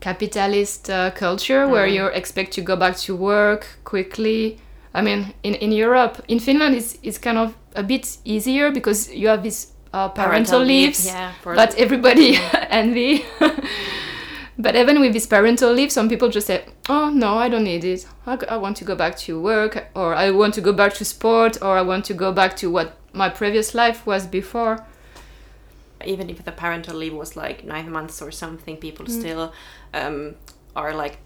capitalist 0.00 0.90
uh, 0.90 1.10
culture 1.12 1.66
where 1.68 1.86
Mm. 1.88 1.94
you 1.94 2.06
expect 2.06 2.52
to 2.52 2.60
go 2.62 2.76
back 2.76 2.96
to 3.06 3.16
work 3.16 3.66
quickly. 3.84 4.58
I 4.94 5.02
mean, 5.02 5.34
in, 5.42 5.54
in 5.54 5.72
Europe, 5.72 6.22
in 6.28 6.38
Finland, 6.38 6.74
it's, 6.76 6.98
it's 7.02 7.18
kind 7.18 7.38
of 7.38 7.54
a 7.74 7.82
bit 7.82 8.18
easier 8.24 8.70
because 8.70 9.10
you 9.12 9.28
have 9.28 9.42
this 9.42 9.72
uh, 9.92 10.08
parental, 10.08 10.60
leaves 10.60 11.06
yeah. 11.06 11.32
But 11.42 11.74
everybody 11.78 12.38
envy. 12.70 13.24
but 14.58 14.76
even 14.76 15.00
with 15.00 15.12
this 15.12 15.26
parental 15.26 15.72
leave, 15.72 15.90
some 15.90 16.08
people 16.08 16.28
just 16.28 16.46
say, 16.46 16.64
"Oh 16.88 17.10
no, 17.10 17.38
I 17.38 17.48
don't 17.48 17.64
need 17.64 17.84
it. 17.84 18.06
I 18.26 18.56
want 18.56 18.76
to 18.78 18.84
go 18.84 18.94
back 18.94 19.16
to 19.26 19.40
work, 19.40 19.86
or 19.94 20.14
I 20.14 20.30
want 20.30 20.54
to 20.54 20.60
go 20.60 20.72
back 20.72 20.94
to 20.94 21.04
sport, 21.04 21.58
or 21.62 21.76
I 21.78 21.82
want 21.82 22.04
to 22.06 22.14
go 22.14 22.32
back 22.32 22.56
to 22.56 22.70
what 22.70 22.96
my 23.12 23.28
previous 23.28 23.74
life 23.74 24.06
was 24.06 24.26
before." 24.26 24.78
Even 26.06 26.30
if 26.30 26.44
the 26.44 26.52
parental 26.52 26.96
leave 26.96 27.14
was 27.16 27.36
like 27.36 27.64
nine 27.66 27.90
months 27.90 28.22
or 28.22 28.32
something, 28.32 28.76
people 28.76 29.06
Mm. 29.06 29.20
still 29.20 29.52
um, 29.94 30.34
are 30.76 30.94
like 31.02 31.16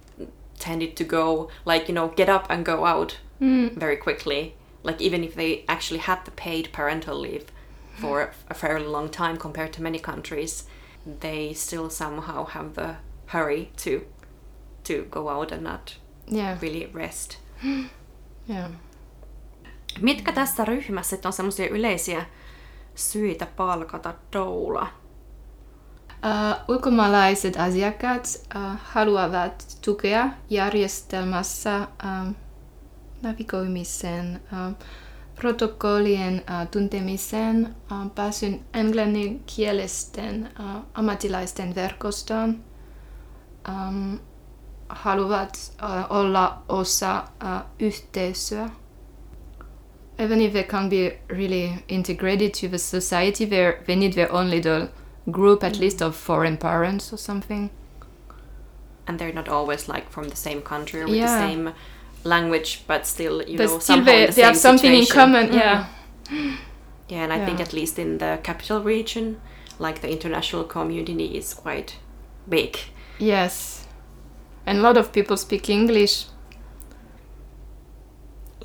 tended 0.59 0.97
to 0.97 1.05
go 1.05 1.51
like 1.67 1.89
you 1.89 1.95
know 1.95 2.09
get 2.17 2.29
up 2.29 2.51
and 2.51 2.67
go 2.67 2.85
out 2.85 3.19
Mm. 3.41 3.71
very 3.81 3.97
quickly. 3.97 4.53
Like 4.85 5.05
even 5.05 5.25
if 5.25 5.35
they 5.35 5.65
actually 5.69 6.01
had 6.01 6.19
the 6.25 6.31
paid 6.31 6.69
parental 6.73 7.21
leave 7.21 7.45
for 8.01 8.31
a 8.51 8.55
fairly 8.55 8.87
long 8.87 9.11
time 9.11 9.37
compared 9.39 9.73
to 9.73 9.83
many 9.83 9.99
countries, 9.99 10.65
they 11.21 11.55
still 11.55 11.91
somehow 11.91 12.45
have 12.47 12.69
the 12.75 12.95
hurry 13.27 13.69
to 13.77 13.91
to 14.85 15.05
go 15.11 15.29
out 15.29 15.53
and 15.53 15.63
not 15.63 15.99
Yeah, 16.31 16.59
really 16.63 16.87
rest. 16.95 17.39
yeah. 18.49 18.71
Mitkä 20.01 20.33
tässä 20.33 20.65
ryhmässä 20.65 21.17
on 21.25 21.33
semmoisia 21.33 21.69
yleisiä 21.69 22.27
syitä 22.99 23.47
palkata 23.57 24.15
doula? 24.33 24.87
Uh, 26.25 26.75
ulkomaalaiset 26.75 27.57
asiakkaat 27.57 28.25
uh, 28.57 28.79
haluavat 28.85 29.79
tukea 29.85 30.29
järjestelmässä 30.51 31.89
um, 32.05 32.35
navigoimisen, 33.23 34.41
uh, 34.53 34.75
protokollien 35.35 36.35
uh, 36.35 36.69
tuntemisen, 36.71 37.77
uh, 37.93 38.15
pääsyn 38.15 38.61
englanninkielisten 38.75 40.49
uh, 40.61 40.83
ammattilaisten 40.95 41.75
verkostoon, 41.75 42.65
um, 43.69 44.19
haluavat 44.89 45.73
uh, 45.83 46.17
olla 46.17 46.63
osa 46.69 47.25
uh, 47.45 47.71
yhteisöä. 47.79 48.71
Even 50.19 50.41
if 50.41 50.53
they 50.53 50.65
can't 50.65 50.91
be 50.91 51.13
really 51.29 51.85
integrated 51.89 52.53
to 52.55 52.69
the 52.69 52.79
society, 52.79 53.45
they 53.45 53.75
they 53.87 53.97
need 53.97 54.15
their 54.15 54.33
own 54.33 54.51
little 54.51 54.89
group, 55.31 55.63
at 55.65 55.79
least 55.79 56.03
of 56.03 56.17
foreign 56.17 56.57
parents 56.57 57.13
or 57.13 57.19
something. 57.19 57.71
and 59.07 59.19
they're 59.19 59.33
not 59.33 59.49
always 59.49 59.89
like 59.89 60.11
from 60.11 60.29
the 60.29 60.37
same 60.37 60.61
country 60.61 61.01
or 61.01 61.07
with 61.07 61.17
Yeah. 61.17 61.27
the 61.41 61.49
same 61.49 61.73
language, 62.25 62.83
but 62.87 63.07
still, 63.07 63.43
you 63.43 63.57
but 63.57 63.67
know, 63.67 63.79
still, 63.79 64.05
they, 64.05 64.27
the 64.27 64.33
they 64.33 64.43
have 64.43 64.57
something 64.57 64.93
in 64.93 65.07
common. 65.07 65.49
Mm. 65.49 65.55
Yeah. 65.55 65.87
Yeah, 67.09 67.23
and 67.25 67.33
I 67.33 67.45
think 67.45 67.61
at 67.61 67.73
least 67.73 67.99
in 67.99 68.19
the 68.19 68.39
capital 68.43 68.83
region, 68.83 69.41
like 69.79 70.01
the 70.01 70.11
international 70.11 70.65
community 70.65 71.39
is 71.39 71.55
quite 71.55 71.97
big. 72.49 72.77
Yes. 73.19 73.87
And 74.67 74.79
a 74.79 74.83
lot 74.83 74.97
of 74.99 75.11
people 75.13 75.37
speak 75.39 75.71
English. 75.71 76.27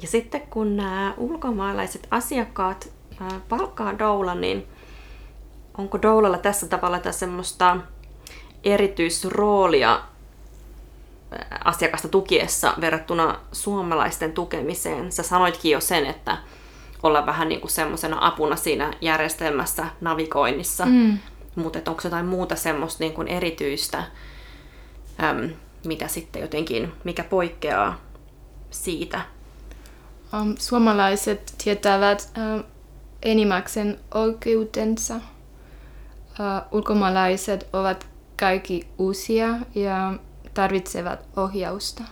Ja 0.02 0.08
sitten 0.08 0.42
kun 0.42 0.78
nämä 0.78 1.14
ulkomaalaiset 1.18 2.08
asiakkaat 2.12 2.90
ää, 3.20 3.42
palkkaa 3.50 4.00
doulan, 4.00 4.42
niin 4.42 4.68
onko 5.78 6.02
doulalla 6.02 6.38
tässä 6.38 6.68
tavalla 6.68 7.00
tässä 7.00 7.20
semmoista 7.20 7.78
erityisroolia 8.64 10.02
asiakasta 11.66 12.08
tukiessa 12.08 12.74
verrattuna 12.82 13.40
suomalaisten 13.52 14.32
tukemiseen? 14.34 15.12
Sä 15.12 15.24
sanoitkin 15.24 15.72
jo 15.72 15.80
sen, 15.80 16.06
että 16.06 16.38
olla 17.04 17.26
vähän 17.26 17.50
niin 17.50 17.62
kuin 17.62 17.72
semmoisena 17.72 18.18
apuna 18.22 18.56
siinä 18.56 18.94
järjestelmässä, 19.02 19.86
navigoinnissa. 20.02 20.86
Mm. 20.86 21.18
Mutta 21.56 21.80
onko 21.92 22.02
jotain 22.04 22.26
muuta 22.26 22.56
semmoista 22.56 23.04
niin 23.04 23.14
kuin 23.14 23.28
erityistä, 23.28 24.04
äm, 25.24 25.50
mitä 25.86 26.08
sitten 26.08 26.42
jotenkin, 26.42 26.92
mikä 27.04 27.24
poikkeaa 27.24 28.00
siitä? 28.72 29.22
Um, 30.42 30.56
suomalaiset 30.60 31.56
tietävät 31.64 32.32
um, 32.38 32.64
enimmäkseen 33.24 34.00
oikeutensa. 34.14 35.16
Uh, 35.16 35.22
ulkomaalaiset 36.78 37.68
ovat 37.74 38.08
kaikki 38.40 38.88
uusia 38.98 39.48
ja 39.76 40.14
tarvitsevat 40.54 41.20
ohjausta. 41.38 42.04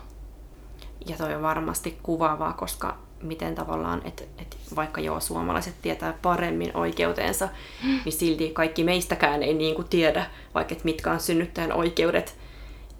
Ja 1.07 1.17
toi 1.17 1.35
on 1.35 1.41
varmasti 1.41 1.97
kuvaavaa, 2.03 2.53
koska 2.53 2.97
miten 3.21 3.55
tavallaan, 3.55 4.01
että 4.05 4.23
et 4.37 4.57
vaikka 4.75 5.01
joo, 5.01 5.19
suomalaiset 5.19 5.75
tietää 5.81 6.13
paremmin 6.21 6.71
oikeutensa, 6.77 7.49
niin 8.05 8.13
silti 8.13 8.49
kaikki 8.49 8.83
meistäkään 8.83 9.43
ei 9.43 9.53
niin 9.53 9.75
kuin 9.75 9.87
tiedä, 9.87 10.25
vaikka 10.53 10.75
et 10.75 10.83
mitkä 10.83 11.11
on 11.11 11.19
synnyttäjän 11.19 11.73
oikeudet. 11.73 12.37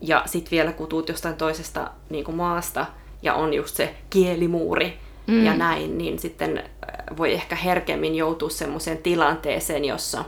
Ja 0.02 0.24
sitten 0.26 0.52
vielä 0.52 0.72
kun 0.72 0.88
tuut 0.88 1.10
jostain 1.10 1.36
toisesta 1.36 1.92
niin 2.10 2.26
kuin 2.26 2.38
maasta 2.38 2.86
ja 3.22 3.34
on 3.34 3.54
just 3.54 3.76
se 3.76 3.96
kielimuuri 4.10 5.00
mm. 5.32 5.46
ja 5.46 5.54
näin, 5.54 5.98
niin 5.98 6.20
sitten 6.20 6.58
äh, 6.58 7.18
voi 7.18 7.34
ehkä 7.34 7.56
herkemmin 7.56 8.16
joutua 8.16 8.50
semmoiseen 8.50 8.98
tilanteeseen, 8.98 9.86
jossa 9.86 10.26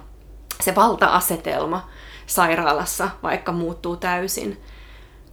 se 0.62 0.76
valta-asetelma 0.76 1.90
sairaalassa 2.26 3.10
vaikka 3.24 3.52
muuttuu 3.52 3.98
täysin 3.98 4.58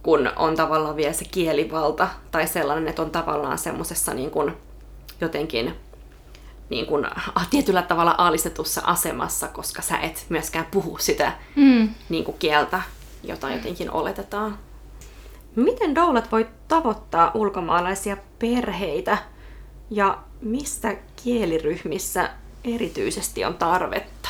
kun 0.03 0.31
on 0.35 0.55
tavallaan 0.55 0.95
vielä 0.95 1.13
se 1.13 1.25
kielivalta 1.31 2.07
tai 2.31 2.47
sellainen, 2.47 2.87
että 2.87 3.01
on 3.01 3.11
tavallaan 3.11 3.57
semmoisessa 3.57 4.13
niin 4.13 4.31
kuin 4.31 4.53
jotenkin 5.21 5.75
niin 6.69 6.85
kuin 6.85 7.07
tietyllä 7.49 7.81
tavalla 7.81 8.15
alistetussa 8.17 8.81
asemassa, 8.85 9.47
koska 9.47 9.81
sä 9.81 9.97
et 9.97 10.25
myöskään 10.29 10.67
puhu 10.71 10.97
sitä 10.97 11.31
Mm. 11.55 11.89
niin 12.09 12.23
kuin 12.23 12.37
kieltä, 12.39 12.81
jota 13.23 13.49
jotenkin 13.49 13.91
oletetaan. 13.91 14.57
Miten 15.55 15.95
doulat 15.95 16.31
voi 16.31 16.47
tavoittaa 16.67 17.31
ulkomaalaisia 17.33 18.17
perheitä 18.39 19.17
ja 19.91 20.17
mistä 20.41 20.97
kieliryhmissä 21.23 22.29
erityisesti 22.63 23.45
on 23.45 23.53
tarvetta? 23.53 24.29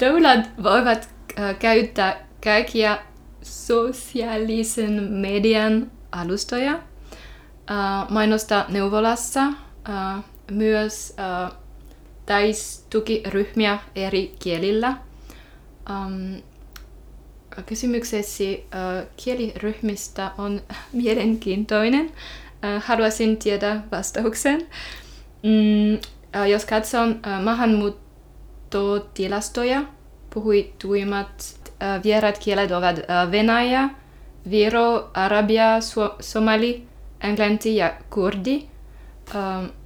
Doulat 0.00 0.50
voivat 0.62 1.08
äh, 1.38 1.58
käyttää 1.58 2.26
kaikkia 2.44 2.98
sosiaalisen 3.42 5.02
median 5.02 5.90
alustoja, 6.12 6.72
äh, 6.72 8.10
mainostaa 8.10 8.64
neuvolassa, 8.68 9.42
äh, 9.88 10.24
myös 10.50 11.16
täistukiryhmiä 12.26 13.78
eri 13.94 14.34
kielillä. 14.38 14.88
Ähm, 15.90 16.34
kysymyksesi 17.66 18.66
kieliryhmistä 19.16 20.30
on 20.38 20.62
mielenkiintoinen. 20.92 22.12
Äh, 22.66 22.82
haluaisin 22.86 23.36
tietää 23.36 23.82
vastauksen. 23.92 24.60
Mm, 25.42 25.94
äh, 26.36 26.48
jos 26.48 26.64
katson 26.64 27.20
äh, 27.26 27.42
maahanmuuttotilastoja, 27.42 29.82
puhuituimmat 30.34 31.56
vieraat 32.04 32.38
kielet 32.38 32.70
ovat 32.70 32.96
Venäjä, 33.30 33.90
Viro, 34.50 35.10
Arabia, 35.14 35.66
Somali, 36.20 36.86
englanti 37.20 37.76
ja 37.76 37.94
kurdi. 38.10 38.68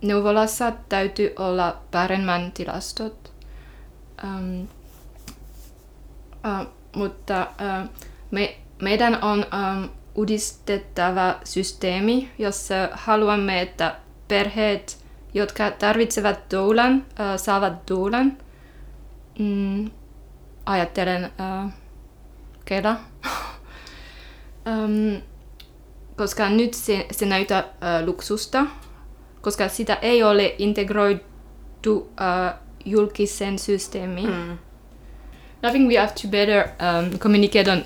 Neuvolassa 0.03 0.73
täytyy 0.89 1.33
olla 1.39 1.77
paremman 1.91 2.53
tilastot. 2.53 3.33
Ähm, 4.25 4.63
äh, 6.47 6.67
mutta 6.97 7.41
äh, 7.41 7.47
me, 8.31 8.57
meidän 8.83 9.25
on 9.25 9.47
ähm, 9.55 9.85
uudistettava 10.21 11.41
systeemi, 11.45 12.31
jossa 12.39 12.75
haluamme, 12.93 13.61
että 13.61 13.97
perheet, 14.29 14.99
jotka 15.35 15.71
tarvitsevat 15.71 16.41
doulan, 16.51 17.07
saavat 17.37 17.89
doulan. 17.89 18.37
Mm, 19.39 19.91
ajattelen 20.67 21.25
äh, 21.25 21.73
Kela. 22.65 22.97
um, 24.69 25.21
koska 26.17 26.49
nyt 26.49 26.75
se, 26.75 27.07
se 27.11 27.27
näyttää 27.27 27.59
äh, 27.59 28.05
luksusta, 28.05 28.67
koska 29.41 29.69
sitä 29.69 29.95
ei 29.95 30.23
ole 30.23 30.55
integroitu 30.59 32.13
äh, 32.21 32.55
julkisen 32.85 33.59
systeemiin. 33.59 34.31
Mm. 34.31 34.53
I 35.69 35.71
think 35.71 35.89
we 35.89 35.97
have 35.99 36.13
to 36.23 36.29
better 36.29 36.69
um, 36.81 37.19
communicate 37.19 37.71
on 37.73 37.85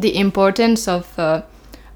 the 0.00 0.08
importance 0.08 0.92
of 0.92 1.06
uh, 1.18 1.51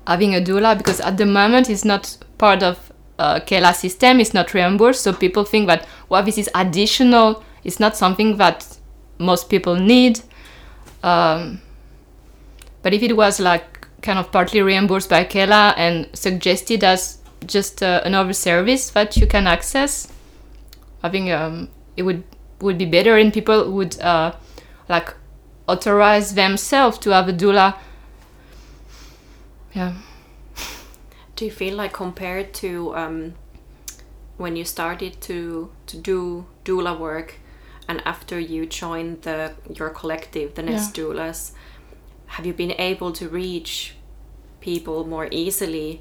having 0.06 0.34
a 0.34 0.40
doula 0.40 0.76
because 0.76 1.00
at 1.00 1.16
the 1.16 1.26
moment 1.26 1.68
it's 1.68 1.84
not 1.84 2.16
part 2.38 2.62
of 2.62 2.92
uh, 3.18 3.40
Kela 3.40 3.74
system. 3.74 4.20
It's 4.20 4.34
not 4.34 4.54
reimbursed, 4.54 5.02
so 5.02 5.12
people 5.12 5.44
think 5.44 5.66
that 5.68 5.86
well, 6.08 6.22
this 6.22 6.38
is 6.38 6.50
additional. 6.54 7.42
It's 7.64 7.80
not 7.80 7.96
something 7.96 8.36
that 8.36 8.76
most 9.18 9.48
people 9.48 9.76
need. 9.76 10.20
Um, 11.02 11.60
but 12.82 12.94
if 12.94 13.02
it 13.02 13.16
was 13.16 13.40
like 13.40 13.88
kind 14.02 14.18
of 14.18 14.30
partly 14.30 14.62
reimbursed 14.62 15.10
by 15.10 15.24
Kela 15.24 15.74
and 15.76 16.08
suggested 16.14 16.84
as 16.84 17.18
just 17.46 17.82
uh, 17.82 18.00
another 18.04 18.32
service 18.32 18.90
that 18.90 19.16
you 19.16 19.26
can 19.26 19.46
access, 19.46 20.12
I 21.02 21.08
think 21.08 21.30
um, 21.30 21.68
it 21.96 22.02
would 22.02 22.24
would 22.60 22.78
be 22.78 22.86
better, 22.86 23.16
and 23.16 23.32
people 23.32 23.70
would 23.72 23.98
uh, 24.00 24.32
like 24.88 25.14
authorize 25.68 26.34
themselves 26.34 26.98
to 26.98 27.10
have 27.10 27.28
a 27.28 27.32
doula. 27.32 27.76
Yeah. 29.76 29.92
Do 31.36 31.44
you 31.44 31.50
feel 31.50 31.76
like 31.76 31.92
compared 31.92 32.54
to 32.54 32.96
um, 32.96 33.34
when 34.38 34.56
you 34.56 34.64
started 34.64 35.20
to 35.20 35.70
to 35.86 35.96
do 35.98 36.46
doula 36.64 36.98
work, 36.98 37.34
and 37.86 38.02
after 38.06 38.40
you 38.40 38.64
joined 38.64 39.22
the 39.22 39.52
your 39.78 39.90
collective, 39.90 40.54
the 40.54 40.62
Nest 40.62 40.94
Doulas, 40.94 41.52
have 42.26 42.46
you 42.46 42.54
been 42.54 42.72
able 42.78 43.12
to 43.12 43.28
reach 43.28 43.94
people 44.60 45.04
more 45.06 45.28
easily 45.30 46.00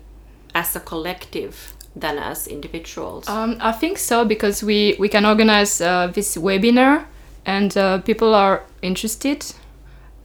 as 0.53 0.75
a 0.75 0.79
collective 0.79 1.73
than 1.95 2.17
as 2.17 2.47
individuals? 2.47 3.27
Um, 3.27 3.57
I 3.59 3.73
think 3.73 3.97
so 3.97 4.23
because 4.23 4.63
we 4.63 4.95
we 4.99 5.09
can 5.09 5.25
organize 5.25 5.81
uh, 5.81 6.07
this 6.13 6.37
webinar 6.37 7.05
and 7.45 7.75
uh, 7.77 7.97
people 7.99 8.33
are 8.33 8.63
interested. 8.81 9.45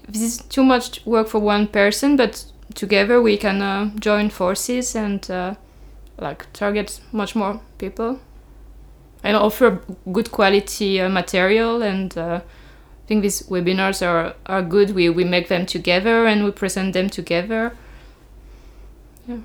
This 0.08 0.22
is 0.22 0.38
too 0.38 0.62
much 0.64 1.04
work 1.04 1.28
for 1.28 1.40
one 1.40 1.66
person, 1.66 2.16
but 2.16 2.44
together 2.74 3.20
we 3.20 3.36
can 3.36 3.62
uh, 3.62 3.90
join 3.98 4.30
forces 4.30 4.94
and 4.94 5.30
uh, 5.30 5.54
like 6.18 6.52
target 6.52 7.00
much 7.12 7.34
more 7.34 7.60
people 7.78 8.20
and 9.22 9.36
offer 9.36 9.80
good 10.12 10.30
quality 10.30 11.00
uh, 11.00 11.08
material 11.08 11.82
and. 11.82 12.16
uh, 12.16 12.40
I 13.10 13.12
think 13.12 13.22
these 13.22 13.42
webinars 13.48 14.06
are, 14.06 14.36
are 14.46 14.62
good. 14.62 14.90
We, 14.92 15.08
we 15.08 15.24
make 15.24 15.48
them 15.48 15.66
together 15.66 16.26
and 16.26 16.44
we 16.44 16.52
present 16.52 16.92
them 16.92 17.10
together. 17.10 17.76
Yeah. 19.26 19.38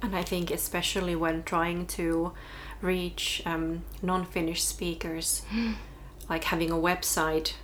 And 0.00 0.14
I 0.14 0.22
think 0.22 0.52
especially 0.52 1.16
when 1.16 1.42
trying 1.42 1.86
to 1.98 2.32
reach 2.80 3.42
um, 3.44 3.82
non-Finnish 4.02 4.62
speakers, 4.62 5.42
like 6.28 6.44
having 6.44 6.70
a 6.70 6.76
website 6.76 7.54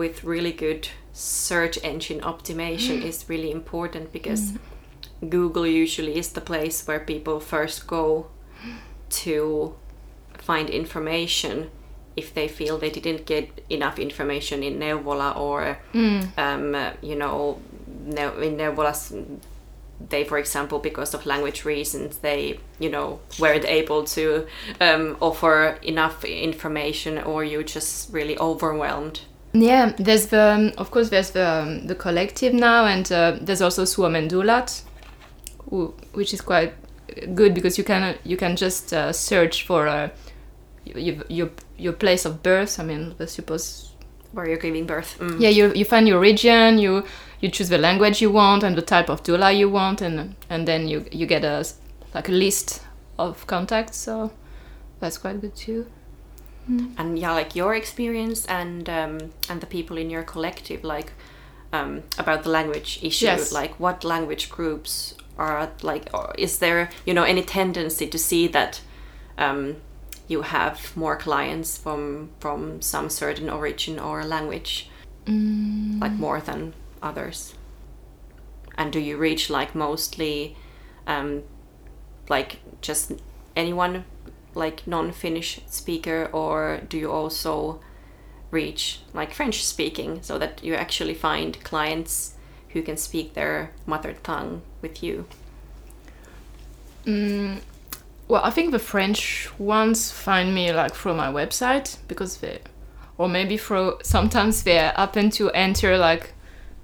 with 0.00 0.24
really 0.24 0.52
good 0.66 0.88
search 1.12 1.76
engine 1.84 2.20
optimization 2.32 2.96
is 3.10 3.28
really 3.28 3.50
important 3.50 4.10
because 4.12 4.42
Google 5.28 5.66
usually 5.66 6.14
is 6.22 6.32
the 6.32 6.40
place 6.40 6.86
where 6.86 7.00
people 7.12 7.38
first 7.38 7.86
go 7.86 8.26
to 9.24 9.74
find 10.38 10.70
information 10.70 11.70
if 12.16 12.32
they 12.32 12.48
feel 12.48 12.78
they 12.78 12.90
didn't 12.98 13.26
get 13.26 13.46
enough 13.68 13.98
information 13.98 14.62
in 14.62 14.78
Neuvola 14.82 15.36
or 15.46 15.78
um, 16.38 16.74
uh, 16.74 16.92
you 17.02 17.16
know 17.16 17.60
in 18.46 18.56
Neuvola's 18.56 19.12
they 20.12 20.24
for 20.24 20.38
example 20.38 20.78
because 20.78 21.12
of 21.16 21.26
language 21.26 21.60
reasons 21.66 22.18
they 22.18 22.58
you 22.78 22.90
know 22.94 23.20
weren't 23.38 23.66
able 23.66 24.02
to 24.04 24.46
um, 24.80 25.04
offer 25.20 25.78
enough 25.82 26.24
information 26.24 27.18
or 27.18 27.44
you 27.44 27.62
just 27.62 28.10
really 28.14 28.36
overwhelmed 28.38 29.20
Yeah, 29.52 29.92
there's 29.98 30.26
the 30.26 30.42
um, 30.42 30.72
of 30.78 30.90
course 30.90 31.08
there's 31.10 31.30
the 31.30 31.46
um, 31.48 31.86
the 31.86 31.94
collective 31.94 32.52
now, 32.54 32.84
and 32.86 33.10
uh, 33.10 33.36
there's 33.40 33.60
also 33.62 33.84
Suomen 33.84 34.28
Dulat, 34.28 34.82
who, 35.70 35.92
which 36.12 36.32
is 36.32 36.40
quite 36.40 36.72
good 37.34 37.54
because 37.54 37.76
you 37.76 37.84
can 37.84 38.16
you 38.24 38.36
can 38.36 38.54
just 38.56 38.92
uh, 38.92 39.12
search 39.12 39.66
for 39.66 39.88
uh, 39.88 40.08
your, 40.84 41.24
your 41.28 41.50
your 41.78 41.92
place 41.92 42.24
of 42.24 42.42
birth. 42.42 42.78
I 42.78 42.84
mean, 42.84 43.14
I 43.18 43.24
suppose 43.26 43.86
where 44.32 44.46
you're 44.48 44.58
giving 44.58 44.86
birth 44.86 45.18
Mm. 45.18 45.40
yeah, 45.40 45.48
you 45.48 45.72
you 45.74 45.84
find 45.84 46.06
your 46.06 46.20
region, 46.20 46.78
you 46.78 47.04
you 47.40 47.50
choose 47.50 47.68
the 47.68 47.78
language 47.78 48.22
you 48.22 48.30
want 48.30 48.62
and 48.62 48.76
the 48.76 48.82
type 48.82 49.08
of 49.10 49.22
doula 49.24 49.50
you 49.56 49.68
want, 49.68 50.00
and 50.00 50.36
and 50.48 50.68
then 50.68 50.86
you 50.88 51.04
you 51.10 51.26
get 51.26 51.44
a 51.44 51.64
like 52.14 52.28
a 52.28 52.32
list 52.32 52.82
of 53.18 53.44
contacts. 53.46 53.96
So 53.96 54.30
that's 55.00 55.18
quite 55.18 55.40
good 55.40 55.56
too. 55.56 55.86
And 56.98 57.18
yeah 57.18 57.32
like 57.32 57.54
your 57.56 57.74
experience 57.74 58.46
and 58.46 58.88
um, 58.88 59.18
and 59.48 59.60
the 59.60 59.66
people 59.66 59.96
in 59.98 60.10
your 60.10 60.22
collective 60.22 60.84
like 60.84 61.12
um, 61.72 62.02
about 62.18 62.42
the 62.42 62.50
language 62.50 62.98
issue 63.02 63.26
Yes. 63.26 63.52
like 63.52 63.78
what 63.80 64.04
language 64.04 64.50
groups 64.50 65.14
are 65.38 65.70
like 65.82 66.08
or 66.12 66.34
is 66.38 66.58
there 66.58 66.90
you 67.06 67.14
know 67.14 67.24
any 67.24 67.42
tendency 67.42 68.06
to 68.06 68.18
see 68.18 68.48
that 68.48 68.80
um, 69.38 69.76
you 70.28 70.42
have 70.42 70.96
more 70.96 71.16
clients 71.16 71.76
from 71.78 72.28
from 72.40 72.80
some 72.82 73.08
certain 73.10 73.48
origin 73.50 73.98
or 73.98 74.24
language? 74.24 74.88
Like 76.00 76.12
more 76.18 76.40
than 76.40 76.72
others? 77.02 77.54
And 78.76 78.92
do 78.92 78.98
you 78.98 79.16
reach 79.16 79.50
like 79.50 79.74
mostly 79.74 80.56
um, 81.06 81.42
like 82.28 82.58
just 82.80 83.12
anyone 83.56 84.04
like 84.54 84.86
non-finnish 84.86 85.60
speaker 85.66 86.28
or 86.32 86.80
do 86.88 86.98
you 86.98 87.10
also 87.10 87.80
reach 88.50 89.00
like 89.14 89.32
french 89.32 89.64
speaking 89.64 90.20
so 90.22 90.38
that 90.38 90.62
you 90.64 90.74
actually 90.74 91.14
find 91.14 91.62
clients 91.62 92.34
who 92.70 92.82
can 92.82 92.96
speak 92.96 93.34
their 93.34 93.72
mother 93.86 94.14
tongue 94.22 94.62
with 94.80 95.02
you? 95.02 95.26
Mm, 97.04 97.60
well, 98.28 98.42
I 98.44 98.50
think 98.50 98.70
the 98.70 98.78
French 98.78 99.50
ones 99.58 100.10
find 100.10 100.54
me 100.54 100.72
like 100.72 100.94
through 100.94 101.14
my 101.14 101.26
website 101.26 101.96
because 102.06 102.38
they, 102.38 102.60
or 103.18 103.28
maybe 103.28 103.56
through 103.56 103.98
sometimes 104.02 104.62
they 104.62 104.76
happen 104.76 105.30
to 105.30 105.50
enter 105.50 105.98
like 105.98 106.32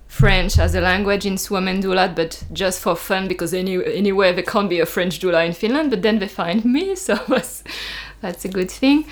French 0.09 0.59
as 0.59 0.75
a 0.75 0.81
language 0.81 1.27
in 1.27 1.37
Suomen 1.37 1.83
Dulat, 1.83 2.15
but 2.15 2.45
just 2.53 2.81
for 2.81 2.97
fun 2.97 3.29
because 3.29 3.53
any 3.53 3.85
anyway 3.85 4.33
there 4.33 4.45
can't 4.45 4.71
be 4.71 4.81
a 4.81 4.87
French 4.87 5.21
doula 5.21 5.47
in 5.47 5.53
Finland. 5.53 5.91
But 5.91 6.03
then 6.03 6.19
they 6.19 6.29
find 6.29 6.65
me, 6.65 6.95
so 7.07 7.17
that's 7.29 7.65
that's 8.21 8.45
a 8.45 8.49
good 8.49 8.71
thing. 8.71 9.05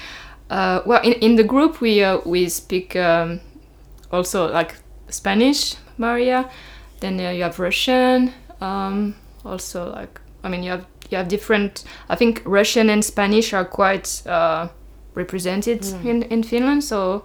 Uh, 0.50 0.82
well, 0.86 1.02
in, 1.02 1.14
in 1.14 1.36
the 1.36 1.44
group 1.44 1.80
we 1.80 2.02
uh, 2.02 2.20
we 2.24 2.48
speak 2.48 2.96
um, 2.96 3.40
also 4.12 4.50
like 4.52 4.76
Spanish, 5.08 5.74
Maria. 5.98 6.48
Then 7.00 7.20
uh, 7.20 7.30
you 7.30 7.42
have 7.42 7.58
Russian. 7.58 8.32
Um, 8.60 9.16
also, 9.44 9.92
like 9.92 10.20
I 10.42 10.48
mean, 10.48 10.62
you 10.62 10.70
have 10.70 10.86
you 11.10 11.18
have 11.18 11.28
different. 11.28 11.84
I 12.08 12.16
think 12.16 12.42
Russian 12.44 12.88
and 12.88 13.04
Spanish 13.04 13.52
are 13.52 13.64
quite 13.64 14.22
uh, 14.26 14.68
represented 15.14 15.84
in 16.04 16.22
in 16.22 16.42
Finland. 16.42 16.84
So 16.84 17.24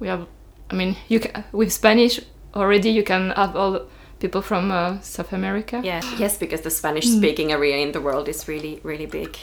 we 0.00 0.08
have. 0.08 0.26
I 0.70 0.74
mean, 0.74 0.96
you 1.08 1.20
can 1.20 1.44
with 1.52 1.72
Spanish 1.72 2.20
already 2.54 2.90
you 2.90 3.02
can 3.02 3.30
have 3.30 3.56
all 3.56 3.80
people 4.20 4.40
from 4.42 4.70
uh, 4.70 5.00
South 5.00 5.32
America. 5.32 5.80
yeah 5.84 6.00
yes 6.18 6.38
because 6.38 6.60
the 6.62 6.70
spanish 6.70 7.06
speaking 7.06 7.52
area 7.52 7.76
in 7.76 7.92
the 7.92 8.00
world 8.00 8.28
is 8.28 8.48
really 8.48 8.80
really 8.82 9.06
big 9.06 9.36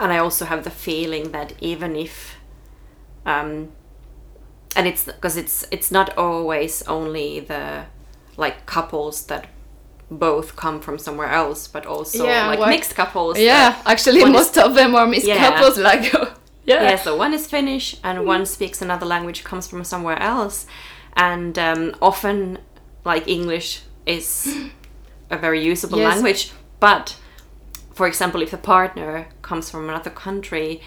and 0.00 0.12
i 0.12 0.18
also 0.18 0.44
have 0.44 0.62
the 0.64 0.70
feeling 0.70 1.30
that 1.32 1.52
even 1.60 1.96
if 1.96 2.36
um 3.26 3.68
and 4.76 4.86
it's 4.86 5.04
because 5.04 5.36
it's 5.36 5.64
it's 5.70 5.90
not 5.90 6.16
always 6.18 6.82
only 6.88 7.40
the 7.40 7.84
like 8.36 8.66
couples 8.66 9.26
that 9.26 9.46
both 10.10 10.56
come 10.56 10.80
from 10.80 10.98
somewhere 10.98 11.28
else 11.28 11.68
but 11.68 11.86
also 11.86 12.24
Yeah, 12.26 12.46
like 12.48 12.58
what- 12.58 12.68
mixed 12.68 12.94
couples 12.94 13.38
Yeah, 13.38 13.80
actually, 13.86 14.20
one 14.22 14.30
is- 14.34 14.40
most 14.40 14.58
of 14.58 14.74
them 14.74 14.94
are 14.94 15.06
mixed 15.06 15.26
Yeah. 15.26 15.38
couples. 15.50 15.78
Like, 15.78 16.12
yeah, 16.64 16.82
yeah 16.82 16.96
so 16.96 17.16
one 17.16 17.32
is 17.34 17.46
finnish 17.46 17.96
and 18.04 18.26
one 18.26 18.44
speaks 18.46 18.82
another 18.82 19.06
language 19.06 19.42
comes 19.44 19.66
from 19.68 19.84
somewhere 19.84 20.18
else 20.20 20.66
and 21.16 21.58
um, 21.58 21.94
often 22.00 22.58
like 23.04 23.26
english 23.28 23.82
is 24.06 24.56
a 25.30 25.36
very 25.36 25.62
usable 25.72 25.98
Yes. 25.98 26.14
language 26.14 26.52
but 26.80 27.16
for 27.94 28.06
example 28.06 28.42
if 28.42 28.50
the 28.50 28.56
partner 28.58 29.26
comes 29.42 29.70
from 29.70 29.88
another 29.88 30.10
country 30.10 30.80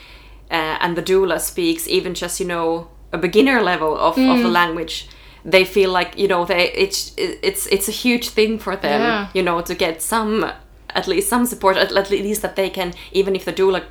uh, 0.51 0.77
and 0.81 0.95
the 0.97 1.03
doula 1.03 1.39
speaks 1.39 1.88
even 1.88 2.13
just 2.13 2.39
you 2.39 2.47
know 2.47 2.88
a 3.11 3.17
beginner 3.17 3.61
level 3.61 3.95
of, 3.97 4.17
of 4.17 4.38
Mm. 4.38 4.43
the 4.43 4.49
language 4.49 5.07
they 5.45 5.63
feel 5.65 5.91
like 5.91 6.17
you 6.17 6.27
know 6.27 6.43
they 6.45 6.71
it's 6.71 7.13
it's 7.17 7.67
it's 7.67 7.88
a 7.88 7.91
huge 7.91 8.29
thing 8.29 8.59
for 8.59 8.75
them 8.75 9.01
Yeah. 9.01 9.27
you 9.33 9.43
know 9.43 9.61
to 9.61 9.75
get 9.75 10.01
some 10.01 10.51
at 10.89 11.07
least 11.07 11.29
some 11.29 11.45
support 11.45 11.77
at, 11.77 11.91
at 11.91 12.09
least 12.09 12.41
that 12.41 12.55
they 12.55 12.69
can 12.69 12.93
even 13.11 13.35
if 13.35 13.43
the 13.45 13.53
doula 13.53 13.81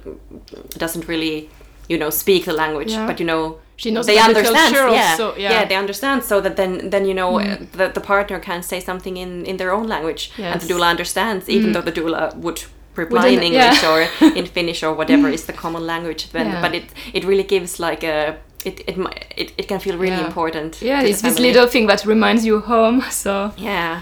doesn't 0.79 1.07
really 1.09 1.49
you 1.89 1.99
know 1.99 2.11
speak 2.11 2.45
the 2.45 2.53
language 2.53 2.93
Yeah. 2.93 3.07
but 3.07 3.21
you 3.21 3.27
know 3.27 3.59
She 3.77 3.91
knows 3.91 4.07
they 4.07 4.15
the 4.15 4.23
understand 4.23 4.75
yeah. 4.75 5.11
also, 5.11 5.35
yeah. 5.37 5.65
Mm. 5.65 5.69
they 5.69 5.77
understand 5.77 6.23
so 6.23 6.41
that 6.41 6.55
then 6.57 6.91
then 6.91 7.05
you 7.07 7.15
know 7.15 7.41
uh, 7.41 7.57
the, 7.73 7.89
the 7.89 8.01
partner 8.01 8.39
can 8.39 8.63
say 8.63 8.81
something 8.81 9.17
in 9.17 9.45
in 9.47 9.57
their 9.57 9.73
own 9.73 9.89
language 9.89 10.31
and 10.39 10.61
the 10.61 10.67
Yes. 10.67 10.73
Mm. 10.73 10.79
doula 10.79 10.91
understands 10.91 11.49
even 11.49 11.73
though 11.73 11.83
the 11.83 11.93
doula 11.93 12.35
would 12.37 12.63
reply 12.97 13.29
in 13.29 13.43
english 13.43 13.83
yeah. 13.83 13.93
or 13.93 14.01
in 14.41 14.47
finnish 14.47 14.83
or 14.85 14.95
whatever 14.95 15.29
is 15.29 15.45
the 15.47 15.53
common 15.53 15.83
language 15.87 16.31
then 16.31 16.47
Yeah. 16.47 16.63
but 16.63 16.73
it 16.75 16.85
it 17.13 17.25
really 17.25 17.43
gives 17.55 17.81
like 17.81 18.05
a 18.07 18.37
it 18.65 18.81
it, 18.87 18.97
it, 19.37 19.53
it 19.59 19.67
can 19.69 19.81
feel 19.81 19.97
really 19.99 20.17
Yeah. 20.21 20.27
important 20.27 20.81
yeah. 20.83 21.03
It's 21.09 21.21
this 21.23 21.39
little 21.39 21.67
thing 21.67 21.89
that 21.89 22.05
reminds 22.07 22.45
you 22.47 22.61
home. 22.61 23.03
So 23.11 23.51
Yeah. 23.57 24.01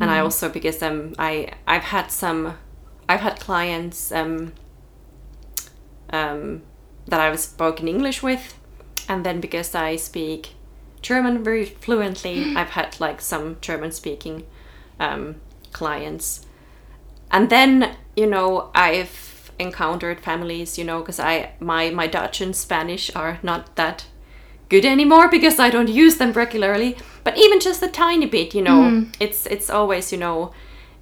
And 0.00 0.10
I 0.10 0.18
also 0.24 0.48
because 0.48 0.82
um 0.86 1.12
I 1.18 1.32
I've 1.66 1.84
had 1.84 2.10
some 2.10 2.54
I've 3.08 3.20
had 3.22 3.38
clients 3.40 4.12
um 4.12 4.52
um 6.12 6.62
that 7.06 7.20
I've 7.20 7.38
spoken 7.40 7.88
English 7.88 8.22
with 8.22 8.54
and 9.08 9.24
then 9.24 9.40
because 9.40 9.74
I 9.74 9.96
speak 9.96 10.50
German 11.02 11.44
very 11.44 11.64
fluently 11.66 12.54
I've 12.56 12.70
had 12.70 12.98
like 13.00 13.20
some 13.20 13.56
German 13.60 13.92
speaking 13.92 14.44
um 15.00 15.36
clients. 15.72 16.46
And 17.30 17.50
then, 17.50 17.96
you 18.16 18.26
know, 18.26 18.70
I've 18.74 19.50
encountered 19.58 20.20
families, 20.20 20.78
you 20.78 20.84
know, 20.84 21.00
because 21.00 21.18
I 21.20 21.50
my 21.60 21.90
my 21.90 22.06
Dutch 22.06 22.40
and 22.40 22.54
Spanish 22.54 23.10
are 23.16 23.38
not 23.42 23.74
that 23.76 24.06
good 24.68 24.84
anymore 24.84 25.28
because 25.28 25.58
I 25.58 25.70
don't 25.70 25.88
use 25.88 26.16
them 26.16 26.32
regularly. 26.32 26.96
But 27.24 27.36
even 27.36 27.60
just 27.60 27.82
a 27.82 27.88
tiny 27.88 28.26
bit, 28.26 28.54
you 28.54 28.62
know, 28.62 28.80
Mm. 28.82 29.14
it's 29.20 29.46
it's 29.46 29.68
always 29.70 30.12
you 30.12 30.18
know, 30.18 30.52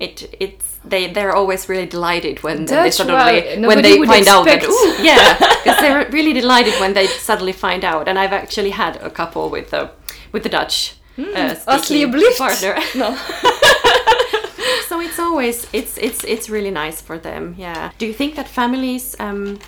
it 0.03 0.35
it's 0.41 0.73
they 0.85 1.13
they're 1.13 1.35
always 1.35 1.69
really 1.69 1.87
delighted 1.87 2.43
when 2.43 2.65
they 2.67 2.91
suddenly 2.91 3.41
right. 3.41 3.61
when 3.61 3.83
they 3.83 4.05
find 4.05 4.27
out 4.29 4.45
that 4.45 4.65
ooh, 4.65 5.03
yeah, 5.11 5.39
because 5.39 5.81
they're 5.81 6.11
really 6.11 6.33
delighted 6.33 6.75
when 6.81 6.93
they 6.95 7.07
suddenly 7.07 7.53
find 7.53 7.85
out. 7.85 8.09
And 8.09 8.19
I've 8.19 8.33
actually 8.33 8.71
had 8.71 8.97
a 8.97 9.11
couple 9.11 9.49
with 9.49 9.71
the 9.71 9.91
with 10.33 10.43
the 10.43 10.49
Dutch. 10.49 10.97
Uh, 11.19 11.55
speaking 11.55 12.11
partner. 12.39 12.75
No. 12.95 13.17
so 14.89 15.01
it's 15.01 15.19
always 15.19 15.67
it's 15.73 15.99
it's 15.99 16.25
it's 16.25 16.49
really 16.49 16.71
nice 16.71 17.01
for 17.01 17.19
them 17.19 17.55
yeah 17.59 17.91
do 17.99 18.07
you 18.07 18.15
think 18.15 18.35
that 18.35 18.49
families 18.49 19.17
um 19.19 19.59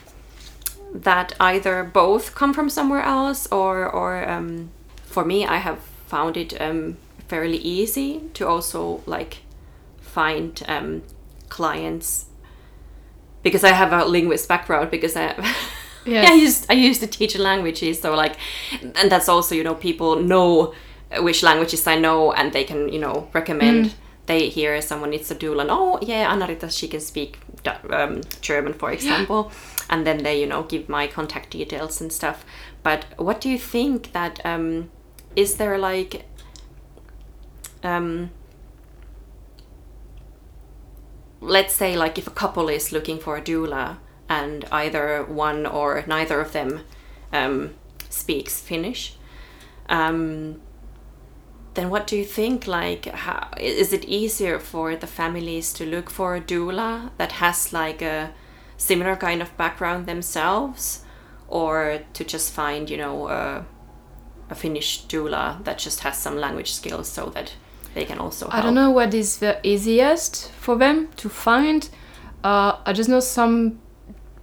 that 0.94 1.32
either 1.40 1.82
both 1.82 2.34
come 2.34 2.54
from 2.54 2.70
somewhere 2.70 3.02
else 3.02 3.46
or 3.50 3.88
or 3.88 4.28
um 4.28 4.70
for 5.04 5.24
me 5.24 5.46
i 5.46 5.56
have 5.56 5.78
found 6.06 6.36
it 6.36 6.58
um 6.60 6.96
fairly 7.28 7.58
easy 7.58 8.20
to 8.34 8.46
also 8.46 9.02
like 9.06 9.43
find 10.14 10.62
um 10.68 11.02
clients 11.48 12.26
because 13.42 13.64
i 13.64 13.72
have 13.72 13.92
a 13.92 14.04
linguist 14.04 14.48
background 14.48 14.90
because 14.90 15.16
i 15.16 15.34
Yes. 16.06 16.30
I 16.30 16.34
used 16.34 16.66
I 16.70 16.74
used 16.74 17.00
to 17.00 17.06
teach 17.06 17.36
languages, 17.38 18.00
so 18.00 18.14
like, 18.14 18.36
and 18.82 19.10
that's 19.10 19.28
also 19.28 19.54
you 19.54 19.64
know 19.64 19.74
people 19.74 20.16
know 20.16 20.74
which 21.20 21.42
languages 21.42 21.86
I 21.86 21.96
know, 21.96 22.32
and 22.32 22.52
they 22.52 22.64
can 22.64 22.92
you 22.92 22.98
know 22.98 23.28
recommend. 23.32 23.94
They 24.26 24.48
hear 24.48 24.80
someone 24.80 25.10
needs 25.10 25.30
a 25.30 25.34
doula, 25.34 25.62
and 25.62 25.70
oh 25.70 25.98
yeah, 26.02 26.32
Anarita 26.32 26.70
she 26.70 26.88
can 26.88 27.00
speak 27.00 27.38
um, 27.90 28.22
German, 28.40 28.72
for 28.72 28.90
example, 28.98 29.50
and 29.90 30.06
then 30.06 30.22
they 30.22 30.40
you 30.40 30.46
know 30.46 30.62
give 30.62 30.88
my 30.88 31.06
contact 31.06 31.50
details 31.50 32.00
and 32.00 32.12
stuff. 32.12 32.44
But 32.82 33.04
what 33.16 33.40
do 33.40 33.48
you 33.48 33.58
think 33.58 34.12
that 34.12 34.40
um, 34.44 34.90
is 35.36 35.56
there 35.56 35.78
like 35.78 36.24
um, 37.82 38.30
let's 41.44 41.74
say 41.74 41.96
like 41.96 42.18
if 42.18 42.26
a 42.26 42.30
couple 42.30 42.68
is 42.68 42.92
looking 42.92 43.18
for 43.18 43.36
a 43.36 43.42
doula 43.42 43.98
and 44.28 44.64
either 44.72 45.24
one 45.24 45.66
or 45.66 46.02
neither 46.06 46.40
of 46.40 46.52
them 46.52 46.80
um, 47.32 47.74
speaks 48.08 48.60
Finnish, 48.60 49.16
um, 49.88 50.60
then 51.74 51.90
what 51.90 52.06
do 52.06 52.16
you 52.16 52.24
think? 52.24 52.66
Like, 52.66 53.06
how, 53.06 53.48
is 53.58 53.92
it 53.92 54.04
easier 54.04 54.58
for 54.58 54.96
the 54.96 55.06
families 55.06 55.72
to 55.74 55.84
look 55.84 56.08
for 56.08 56.36
a 56.36 56.40
doula 56.40 57.10
that 57.18 57.32
has 57.32 57.72
like 57.72 58.00
a 58.00 58.32
similar 58.76 59.16
kind 59.16 59.42
of 59.42 59.56
background 59.56 60.06
themselves, 60.06 61.04
or 61.48 62.00
to 62.12 62.24
just 62.24 62.52
find 62.52 62.88
you 62.88 62.96
know 62.96 63.28
a, 63.28 63.66
a 64.48 64.54
Finnish 64.54 65.06
doula 65.06 65.62
that 65.64 65.78
just 65.78 66.00
has 66.00 66.16
some 66.16 66.36
language 66.36 66.72
skills 66.72 67.08
so 67.08 67.26
that 67.30 67.54
they 67.94 68.04
can 68.04 68.18
also 68.18 68.48
help? 68.48 68.54
I 68.54 68.64
don't 68.64 68.74
know 68.74 68.90
what 68.90 69.14
is 69.14 69.38
the 69.38 69.58
easiest 69.62 70.50
for 70.52 70.76
them 70.76 71.08
to 71.16 71.28
find. 71.28 71.88
Uh, 72.42 72.78
I 72.84 72.92
just 72.92 73.08
know 73.08 73.20
some 73.20 73.80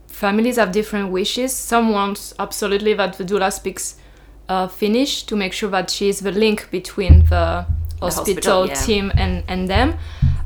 families 0.08 0.58
have 0.58 0.72
different 0.72 1.12
wishes. 1.12 1.54
Some 1.54 1.92
want 1.92 2.34
absolutely 2.40 2.94
that 2.96 3.18
the 3.18 3.24
doula 3.24 3.52
speaks 3.52 3.96
uh, 4.50 4.68
Finnish 4.68 5.24
to 5.24 5.36
make 5.36 5.54
sure 5.54 5.70
that 5.70 5.90
she 5.90 6.10
is 6.10 6.20
the 6.20 6.32
link 6.32 6.70
between 6.72 7.26
the 7.26 7.66
hospital, 8.02 8.66
hospital, 8.66 8.68
yeah. 8.68 8.74
team 8.74 9.12
and, 9.16 9.44
and 9.48 9.70
them. 9.70 9.98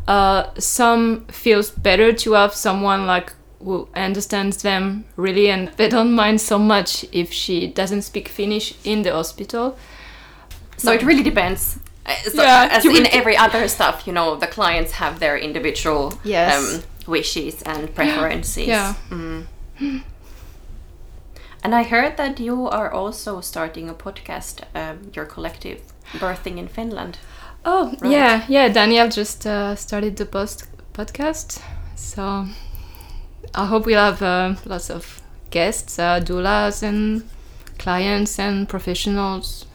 Uh, 0.07 0.49
some 0.59 1.25
feels 1.27 1.71
better 1.71 2.13
to 2.13 2.33
have 2.33 2.53
someone 2.53 3.05
like 3.05 3.33
who 3.59 3.87
understands 3.95 4.61
them 4.61 5.05
really 5.15 5.49
and 5.49 5.69
they 5.77 5.89
don't 5.89 6.13
mind 6.13 6.39
so 6.39 6.59
much 6.59 7.05
if 7.11 7.33
she 7.33 7.67
doesn't 7.67 8.03
speak 8.03 8.27
Finnish 8.27 8.75
in 8.83 9.01
the 9.01 9.11
hospital. 9.11 9.77
So 10.77 10.91
it 10.91 11.03
really 11.03 11.23
depends. 11.23 11.79
Uh, 12.05 12.13
So 12.29 12.43
Yeah, 12.43 12.67
as 12.71 12.85
in 12.85 13.07
every 13.11 13.35
other 13.37 13.67
stuff, 13.67 14.05
you 14.07 14.13
know, 14.13 14.35
the 14.39 14.47
clients 14.47 14.91
have 14.93 15.19
their 15.19 15.37
individual 15.37 16.13
Yes. 16.23 16.53
um, 16.55 16.83
wishes 17.07 17.61
and 17.63 17.93
preferences. 17.95 18.67
Yeah. 18.67 18.93
Mm. 19.09 19.45
And 21.63 21.73
I 21.73 21.83
heard 21.83 22.17
that 22.17 22.39
you 22.39 22.67
are 22.69 22.91
also 22.91 23.41
starting 23.41 23.89
a 23.89 23.93
podcast, 23.93 24.61
um, 24.75 25.11
your 25.15 25.25
collective, 25.25 25.79
Birthing 26.19 26.57
in 26.57 26.67
Finland. 26.67 27.17
Oh 27.65 27.95
Right. 27.99 28.11
yeah, 28.11 28.45
yeah. 28.47 28.67
Daniel 28.73 29.07
just 29.09 29.45
uh, 29.47 29.75
started 29.75 30.15
the 30.17 30.25
post 30.25 30.67
podcast, 30.93 31.59
so 31.95 32.45
I 33.55 33.65
hope 33.65 33.87
we'll 33.87 33.99
have 33.99 34.21
uh, 34.21 34.53
lots 34.65 34.89
of 34.91 35.21
guests, 35.49 35.97
uh, 35.97 36.19
doulas, 36.23 36.83
and 36.83 37.23
clients 37.79 38.37
and 38.39 38.69
professionals. 38.69 39.65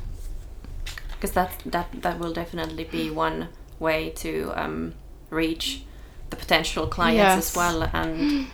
Because 1.21 1.35
that, 1.35 1.51
that, 1.71 1.87
that 2.03 2.19
will 2.19 2.35
definitely 2.35 2.85
be 2.85 3.11
one 3.17 3.49
way 3.81 4.11
to 4.23 4.53
um, 4.65 4.93
reach 5.31 5.83
the 6.31 6.37
potential 6.37 6.87
clients 6.87 7.39
as 7.39 7.47
Yes. 7.47 7.57
well 7.57 7.83
and 7.93 8.47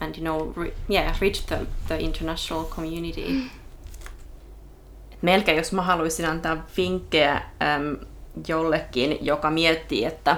and 0.00 0.16
you 0.16 0.22
know 0.22 0.52
re- 0.56 0.72
yeah 0.88 1.14
reach 1.20 1.46
the, 1.46 1.58
the 1.88 1.98
international 2.00 2.64
community 2.64 3.42
melkein 5.22 5.56
jos 5.58 5.72
mä 5.72 5.82
haluaisin 5.82 6.26
antaa 6.26 6.56
vinkkejä 6.76 7.34
äm, 7.36 7.96
jollekin, 8.48 9.18
joka 9.20 9.50
miettii, 9.50 10.04
että 10.04 10.36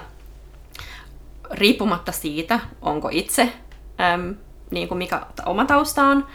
riippumatta 1.51 2.13
siitä, 2.13 2.61
onko 2.83 3.09
itse, 3.13 3.43
äm, 4.01 4.35
niin 4.71 4.89
kuin 4.89 4.99
mikä 4.99 5.27
oma 5.47 5.65
tausta 5.65 6.03
on, 6.05 6.27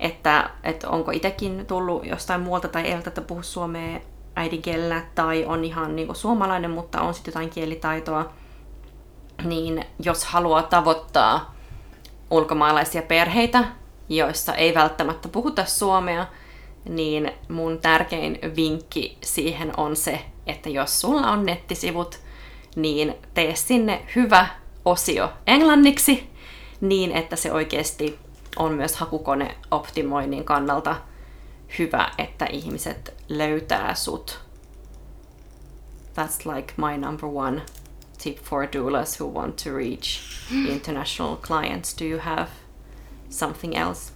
että, 0.00 0.50
että 0.64 0.88
onko 0.88 1.10
itsekin 1.10 1.66
tullut 1.66 2.06
jostain 2.06 2.40
muualta 2.40 2.68
tai 2.68 2.82
ei 2.82 2.92
välttämättä 2.94 3.20
puhu 3.20 3.42
suomea 3.42 4.00
äidinkielellä 4.36 5.02
tai 5.14 5.44
on 5.44 5.64
ihan 5.64 5.96
niin 5.96 6.06
kuin 6.06 6.16
suomalainen, 6.16 6.70
mutta 6.70 7.00
on 7.00 7.14
sitten 7.14 7.32
jotain 7.32 7.50
kielitaitoa, 7.50 8.32
niin 9.44 9.84
jos 10.02 10.24
haluaa 10.24 10.62
tavoittaa 10.62 11.54
ulkomaalaisia 12.30 13.02
perheitä, 13.02 13.64
joissa 14.08 14.54
ei 14.54 14.74
välttämättä 14.74 15.28
puhuta 15.28 15.64
suomea, 15.64 16.26
niin 16.88 17.32
mun 17.48 17.78
tärkein 17.78 18.38
vinkki 18.56 19.18
siihen 19.20 19.72
on 19.76 19.96
se, 19.96 20.20
että 20.46 20.68
jos 20.68 21.00
sulla 21.00 21.30
on 21.30 21.46
nettisivut, 21.46 22.18
niin 22.76 23.14
tee 23.34 23.56
sinne 23.56 24.02
hyvä 24.16 24.46
osio 24.84 25.32
englanniksi, 25.46 26.30
niin 26.80 27.12
että 27.12 27.36
se 27.36 27.52
oikeasti 27.52 28.18
on 28.56 28.72
myös 28.72 28.96
hakukoneoptimoinnin 28.96 30.44
kannalta 30.44 30.96
hyvä, 31.78 32.10
että 32.18 32.46
ihmiset 32.46 33.14
löytää 33.28 33.94
sut. 33.94 34.40
That's 36.14 36.56
like 36.56 36.74
my 36.76 36.96
number 36.96 37.28
one 37.28 37.62
tip 38.18 38.38
for 38.38 38.66
doulas 38.66 39.20
who 39.20 39.26
want 39.26 39.56
to 39.64 39.76
reach 39.76 40.20
international 40.70 41.36
clients. 41.36 41.94
Do 41.94 42.04
you 42.04 42.18
have 42.18 42.50
something 43.28 43.76
else? 43.76 44.12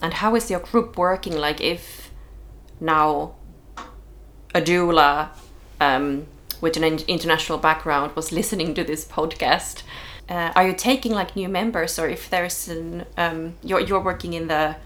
And 0.00 0.14
how 0.14 0.36
is 0.36 0.50
your 0.50 0.60
group 0.60 0.96
working? 0.98 1.40
Like, 1.40 1.60
if 1.60 2.10
now 2.80 3.34
a 4.54 4.60
doula 4.60 5.28
um, 5.80 6.26
with 6.60 6.76
an 6.76 6.84
international 6.84 7.58
background 7.58 8.16
was 8.16 8.32
listening 8.32 8.74
to 8.74 8.84
this 8.84 9.04
podcast, 9.04 9.82
uh, 10.28 10.52
are 10.54 10.66
you 10.68 10.74
taking 10.74 11.12
like 11.12 11.36
new 11.36 11.48
members, 11.48 11.98
or 11.98 12.08
if 12.08 12.30
there's 12.30 12.68
an 12.68 13.04
um, 13.16 13.54
you're 13.62 13.80
you're 13.80 14.00
working 14.00 14.32
in 14.32 14.48
the 14.48 14.76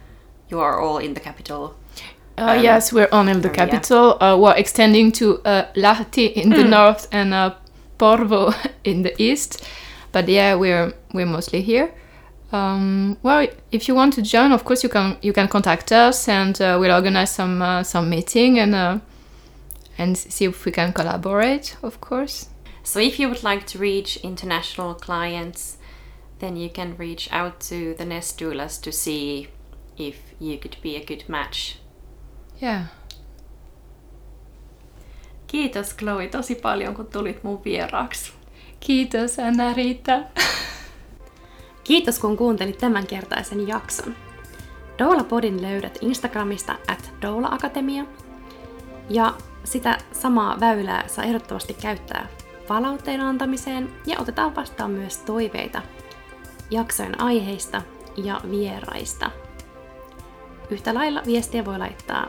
you 0.51 0.61
are 0.61 0.81
all 0.81 0.99
in 0.99 1.15
the 1.15 1.21
capital? 1.21 1.75
Uh, 2.39 2.55
Um, 2.57 2.63
yes, 2.63 2.93
we're 2.93 3.09
on 3.13 3.29
in 3.29 3.41
the 3.43 3.49
area. 3.49 3.67
capital. 3.71 4.17
Uh, 4.21 4.37
we're 4.37 4.57
extending 4.57 5.13
to 5.13 5.41
uh, 5.45 5.65
Lahti 5.77 6.33
in 6.33 6.51
the 6.51 6.65
north 6.65 7.07
and 7.13 7.33
uh, 7.33 7.55
Porvo 7.99 8.53
in 8.85 9.03
the 9.03 9.13
east. 9.23 9.63
But 10.13 10.29
yeah, 10.29 10.55
we're 10.57 10.93
we're 11.13 11.27
mostly 11.27 11.63
here. 11.63 11.93
Um, 12.53 13.17
well, 13.23 13.47
if 13.73 13.89
you 13.89 13.95
want 13.97 14.15
to 14.15 14.23
join, 14.23 14.53
of 14.53 14.65
course 14.65 14.83
you 14.85 14.89
can 14.91 15.17
you 15.23 15.33
can 15.33 15.49
contact 15.49 15.91
us 15.93 16.29
and 16.29 16.61
uh, 16.61 16.77
we'll 16.81 16.93
organize 16.95 17.31
some 17.35 17.63
uh, 17.63 17.83
some 17.83 18.09
meeting 18.11 18.59
and 18.61 18.75
uh, 18.75 18.99
and 19.99 20.17
see 20.19 20.45
if 20.47 20.65
we 20.65 20.73
can 20.73 20.93
collaborate. 20.93 21.77
Of 21.83 22.01
course. 22.01 22.49
So 22.83 23.01
if 23.01 23.19
you 23.19 23.29
would 23.29 23.43
like 23.43 23.67
to 23.69 23.79
reach 23.79 24.19
international 24.23 24.95
clients, 24.95 25.79
then 26.39 26.57
you 26.57 26.69
can 26.69 26.97
reach 26.99 27.29
out 27.33 27.61
to 27.69 27.95
the 27.95 28.05
Nest 28.05 28.39
doulas 28.39 28.81
to 28.83 28.93
see 28.93 29.49
if 29.99 30.17
you 30.41 30.59
could 30.59 30.77
be 30.83 30.97
a 30.97 31.05
good 31.07 31.29
match. 31.29 31.77
Yeah. 32.63 32.83
Kiitos 35.47 35.97
Chloe 35.97 36.29
tosi 36.29 36.55
paljon, 36.55 36.95
kun 36.95 37.07
tulit 37.07 37.45
mun 37.45 37.65
vieraaksi. 37.65 38.33
Kiitos 38.81 39.39
Anna-Riitta. 39.39 40.21
Kiitos, 41.85 42.19
kun 42.19 42.37
kuuntelit 42.37 42.79
tämänkertaisen 42.79 43.69
jakson. 43.69 44.17
Doula-podin 44.99 45.63
löydät 45.63 45.99
Instagramista 46.01 46.77
at 46.89 47.13
Doula 47.23 47.49
Akatemia. 47.49 48.05
Ja 49.11 49.35
sitä 49.65 49.99
samaa 50.13 50.61
väylää 50.61 51.09
saa 51.09 51.25
ehdottomasti 51.25 51.75
käyttää 51.75 52.29
palautteen 52.69 53.21
antamiseen 53.21 53.93
ja 54.07 54.21
otetaan 54.21 54.57
vastaan 54.57 54.91
myös 54.91 55.19
toiveita 55.19 55.83
jaksojen 56.71 57.21
aiheista 57.21 57.83
ja 58.17 58.41
vieraista. 58.51 59.31
Yhtä 60.71 60.95
lailla 60.95 61.23
viestiä 61.27 61.65
voi 61.65 61.79
laittaa 61.79 62.27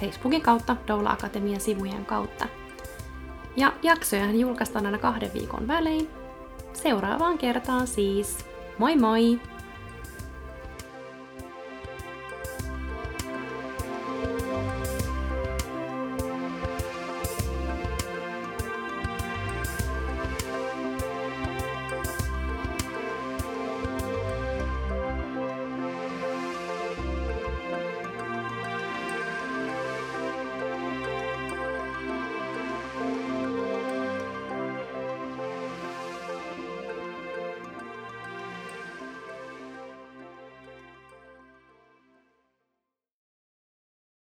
Facebookin 0.00 0.42
kautta, 0.42 0.76
Doula 0.88 1.10
Akatemian 1.10 1.60
sivujen 1.60 2.06
kautta. 2.06 2.46
Ja 3.56 3.72
jaksoja 3.82 4.30
julkaistaan 4.32 4.86
aina 4.86 4.98
kahden 4.98 5.30
viikon 5.34 5.68
välein. 5.68 6.08
Seuraavaan 6.72 7.38
kertaan 7.38 7.86
siis. 7.86 8.46
Moi 8.78 8.96
moi! 8.96 9.40